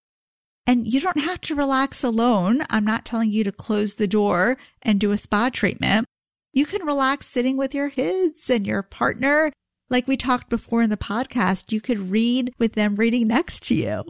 And 0.66 0.86
you 0.86 1.00
don't 1.00 1.20
have 1.20 1.40
to 1.42 1.54
relax 1.54 2.04
alone. 2.04 2.62
I'm 2.70 2.84
not 2.84 3.04
telling 3.04 3.30
you 3.30 3.44
to 3.44 3.52
close 3.52 3.94
the 3.94 4.06
door 4.06 4.56
and 4.82 5.00
do 5.00 5.10
a 5.10 5.18
spa 5.18 5.50
treatment. 5.50 6.06
You 6.52 6.66
can 6.66 6.84
relax 6.84 7.26
sitting 7.26 7.56
with 7.56 7.74
your 7.74 7.90
kids 7.90 8.48
and 8.50 8.66
your 8.66 8.82
partner. 8.82 9.52
Like 9.88 10.06
we 10.06 10.16
talked 10.16 10.48
before 10.48 10.82
in 10.82 10.90
the 10.90 10.96
podcast, 10.96 11.72
you 11.72 11.80
could 11.80 12.10
read 12.10 12.52
with 12.58 12.74
them 12.74 12.96
reading 12.96 13.26
next 13.26 13.62
to 13.64 13.74
you. 13.74 14.04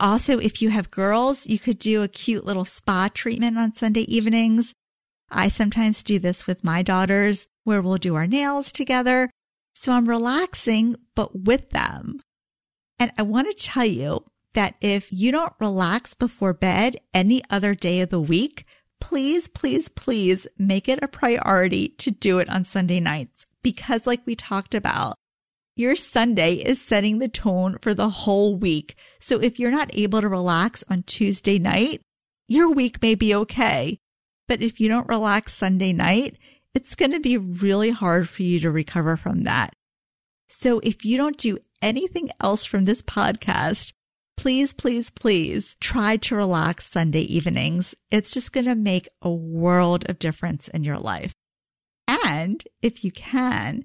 Also, 0.00 0.38
if 0.38 0.62
you 0.62 0.70
have 0.70 0.92
girls, 0.92 1.46
you 1.46 1.58
could 1.58 1.78
do 1.78 2.02
a 2.02 2.08
cute 2.08 2.44
little 2.44 2.64
spa 2.64 3.08
treatment 3.12 3.58
on 3.58 3.74
Sunday 3.74 4.02
evenings. 4.02 4.72
I 5.30 5.48
sometimes 5.48 6.02
do 6.04 6.18
this 6.18 6.46
with 6.46 6.62
my 6.62 6.82
daughters 6.82 7.46
where 7.64 7.82
we'll 7.82 7.98
do 7.98 8.14
our 8.14 8.26
nails 8.26 8.70
together. 8.70 9.30
So 9.80 9.92
I'm 9.92 10.08
relaxing, 10.08 10.96
but 11.14 11.44
with 11.44 11.70
them. 11.70 12.18
And 12.98 13.12
I 13.16 13.22
want 13.22 13.46
to 13.46 13.64
tell 13.64 13.84
you 13.84 14.24
that 14.54 14.74
if 14.80 15.12
you 15.12 15.30
don't 15.30 15.52
relax 15.60 16.14
before 16.14 16.52
bed 16.52 16.96
any 17.14 17.44
other 17.48 17.76
day 17.76 18.00
of 18.00 18.08
the 18.10 18.20
week, 18.20 18.64
please, 19.00 19.46
please, 19.46 19.88
please 19.88 20.48
make 20.58 20.88
it 20.88 20.98
a 21.00 21.06
priority 21.06 21.90
to 21.90 22.10
do 22.10 22.40
it 22.40 22.48
on 22.48 22.64
Sunday 22.64 22.98
nights. 22.98 23.46
Because 23.62 24.04
like 24.04 24.26
we 24.26 24.34
talked 24.34 24.74
about, 24.74 25.14
your 25.76 25.94
Sunday 25.94 26.54
is 26.54 26.82
setting 26.82 27.20
the 27.20 27.28
tone 27.28 27.78
for 27.80 27.94
the 27.94 28.08
whole 28.08 28.56
week. 28.56 28.96
So 29.20 29.40
if 29.40 29.60
you're 29.60 29.70
not 29.70 29.94
able 29.94 30.20
to 30.20 30.28
relax 30.28 30.82
on 30.90 31.04
Tuesday 31.04 31.60
night, 31.60 32.00
your 32.48 32.68
week 32.72 33.00
may 33.00 33.14
be 33.14 33.32
okay. 33.32 33.98
But 34.48 34.60
if 34.60 34.80
you 34.80 34.88
don't 34.88 35.08
relax 35.08 35.54
Sunday 35.54 35.92
night, 35.92 36.36
it's 36.74 36.94
going 36.94 37.12
to 37.12 37.20
be 37.20 37.36
really 37.36 37.90
hard 37.90 38.28
for 38.28 38.42
you 38.42 38.60
to 38.60 38.70
recover 38.70 39.16
from 39.16 39.44
that. 39.44 39.74
So 40.48 40.80
if 40.82 41.04
you 41.04 41.16
don't 41.16 41.36
do 41.36 41.58
anything 41.82 42.30
else 42.40 42.64
from 42.64 42.84
this 42.84 43.02
podcast, 43.02 43.92
please, 44.36 44.72
please, 44.72 45.10
please 45.10 45.76
try 45.80 46.16
to 46.16 46.36
relax 46.36 46.90
Sunday 46.90 47.22
evenings. 47.22 47.94
It's 48.10 48.32
just 48.32 48.52
going 48.52 48.66
to 48.66 48.74
make 48.74 49.08
a 49.20 49.30
world 49.30 50.08
of 50.08 50.18
difference 50.18 50.68
in 50.68 50.84
your 50.84 50.98
life. 50.98 51.32
And 52.06 52.64
if 52.80 53.04
you 53.04 53.12
can, 53.12 53.84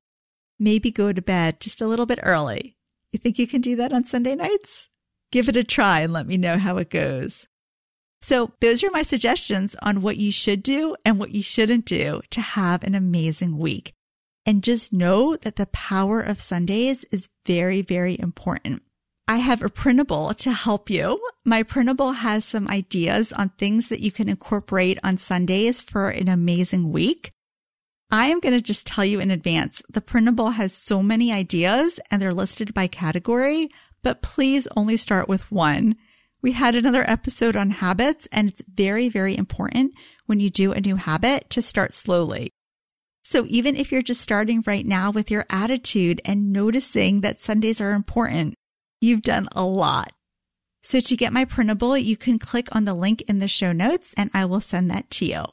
maybe 0.60 0.91
go 0.91 1.12
to 1.12 1.22
bed 1.22 1.60
just 1.60 1.82
a 1.82 1.88
little 1.88 2.06
bit 2.06 2.19
early. 2.24 2.78
You 3.12 3.19
think 3.19 3.38
you 3.38 3.48
can 3.48 3.62
do 3.62 3.76
that 3.76 3.91
on 3.91 4.06
Sunday 4.06 4.36
nights? 4.36 4.88
Give 5.32 5.50
it 5.50 5.58
a 5.58 5.63
try 5.63 6.02
and 6.02 6.13
let 6.13 6.28
me 6.28 6.38
know 6.38 6.58
how 6.58 6.78
it 6.78 6.89
goes. 6.89 7.48
So, 8.24 8.54
those 8.62 8.86
are 8.86 8.90
my 8.90 9.04
suggestions 9.04 9.76
on 9.82 10.02
what 10.02 10.16
you 10.16 10.32
should 10.32 10.64
do 10.64 10.96
and 11.04 11.20
what 11.20 11.32
you 11.32 11.44
shouldn't 11.44 11.84
do 11.84 12.22
to 12.30 12.40
have 12.40 12.82
an 12.82 12.96
amazing 12.96 13.58
week. 13.58 13.92
And 14.46 14.64
just 14.64 14.94
know 14.94 15.36
that 15.36 15.58
the 15.58 15.66
power 15.66 16.22
of 16.22 16.40
Sundays 16.40 17.04
is 17.12 17.28
very, 17.46 17.82
very 17.82 18.18
important. 18.18 18.82
I 19.28 19.40
have 19.40 19.62
a 19.62 19.68
printable 19.68 20.34
to 20.36 20.54
help 20.54 20.90
you. 20.90 21.22
My 21.44 21.64
printable 21.64 22.14
has 22.14 22.46
some 22.46 22.70
ideas 22.70 23.34
on 23.34 23.50
things 23.50 23.90
that 23.90 24.00
you 24.00 24.10
can 24.10 24.30
incorporate 24.30 25.00
on 25.04 25.18
Sundays 25.18 25.82
for 25.82 26.10
an 26.10 26.30
amazing 26.30 26.94
week. 26.94 27.34
I 28.10 28.28
am 28.28 28.40
going 28.40 28.56
to 28.56 28.62
just 28.62 28.88
tell 28.88 29.04
you 29.04 29.20
in 29.20 29.32
advance 29.32 29.84
the 29.90 30.00
printable 30.00 30.52
has 30.52 30.72
so 30.72 31.04
many 31.04 31.34
ideas 31.34 32.00
and 32.10 32.22
they're 32.22 32.34
listed 32.34 32.74
by 32.74 32.88
category, 32.88 33.70
but 34.02 34.22
please 34.22 34.66
only 34.78 34.96
start 34.96 35.28
with 35.28 35.52
one. 35.52 35.98
We 36.43 36.51
had 36.51 36.75
another 36.75 37.10
episode 37.10 37.56
on 37.56 37.69
habits, 37.69 38.27
and 38.29 38.49
it's 38.49 38.62
very, 38.67 39.08
very 39.08 39.38
important 39.38 39.93
when 40.25 40.41
you 40.41 40.49
do 40.49 40.73
a 40.73 40.82
new 40.82 40.97
habit 40.97 41.49
to 41.51 41.62
start 41.62 41.93
slowly. 41.93 42.51
So 43.23 43.45
even 43.47 43.77
if 43.77 43.93
you're 43.93 44.01
just 44.01 44.19
starting 44.19 44.62
right 44.67 44.86
now 44.86 45.10
with 45.10 45.32
your 45.32 45.45
attitude 45.49 46.19
and 46.25 46.51
noticing 46.51 47.21
that 47.21 47.39
Sundays 47.39 47.79
are 47.79 47.91
important, 47.91 48.56
you've 48.99 49.21
done 49.21 49.47
a 49.53 49.63
lot. 49.63 50.12
So 50.82 50.99
to 50.99 51.15
get 51.15 51.32
my 51.32 51.45
printable, 51.45 51.97
you 51.97 52.17
can 52.17 52.38
click 52.39 52.67
on 52.75 52.84
the 52.84 52.93
link 52.93 53.21
in 53.21 53.39
the 53.39 53.47
show 53.47 53.71
notes 53.71 54.13
and 54.17 54.29
I 54.34 54.43
will 54.43 54.60
send 54.60 54.91
that 54.91 55.10
to 55.12 55.25
you. 55.25 55.45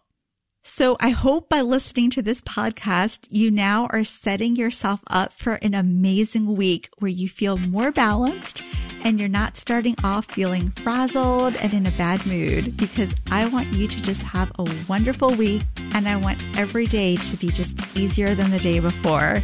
So 0.64 0.96
I 0.98 1.10
hope 1.10 1.48
by 1.48 1.60
listening 1.60 2.10
to 2.10 2.22
this 2.22 2.40
podcast, 2.40 3.28
you 3.30 3.52
now 3.52 3.86
are 3.90 4.02
setting 4.02 4.56
yourself 4.56 5.00
up 5.08 5.32
for 5.32 5.54
an 5.54 5.72
amazing 5.72 6.56
week 6.56 6.90
where 6.98 7.10
you 7.10 7.28
feel 7.28 7.56
more 7.56 7.92
balanced 7.92 8.62
and 9.04 9.18
you're 9.18 9.28
not 9.28 9.56
starting 9.56 9.94
off 10.04 10.26
feeling 10.26 10.70
frazzled 10.82 11.56
and 11.56 11.72
in 11.74 11.86
a 11.86 11.90
bad 11.92 12.24
mood 12.26 12.76
because 12.76 13.14
I 13.30 13.46
want 13.46 13.68
you 13.72 13.88
to 13.88 14.02
just 14.02 14.22
have 14.22 14.52
a 14.58 14.66
wonderful 14.88 15.34
week 15.34 15.62
and 15.76 16.08
I 16.08 16.16
want 16.16 16.40
every 16.58 16.86
day 16.86 17.16
to 17.16 17.36
be 17.36 17.48
just 17.48 17.96
easier 17.96 18.34
than 18.34 18.50
the 18.50 18.60
day 18.60 18.78
before. 18.78 19.42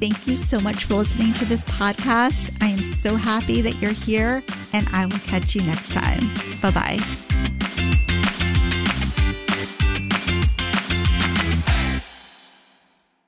Thank 0.00 0.26
you 0.26 0.36
so 0.36 0.60
much 0.60 0.84
for 0.84 0.94
listening 0.94 1.32
to 1.34 1.44
this 1.44 1.62
podcast. 1.62 2.50
I 2.60 2.68
am 2.68 2.82
so 2.82 3.16
happy 3.16 3.60
that 3.62 3.80
you're 3.80 3.92
here 3.92 4.42
and 4.72 4.88
I 4.88 5.06
will 5.06 5.18
catch 5.20 5.54
you 5.54 5.62
next 5.62 5.92
time. 5.92 6.34
Bye 6.60 6.70
bye. 6.72 7.58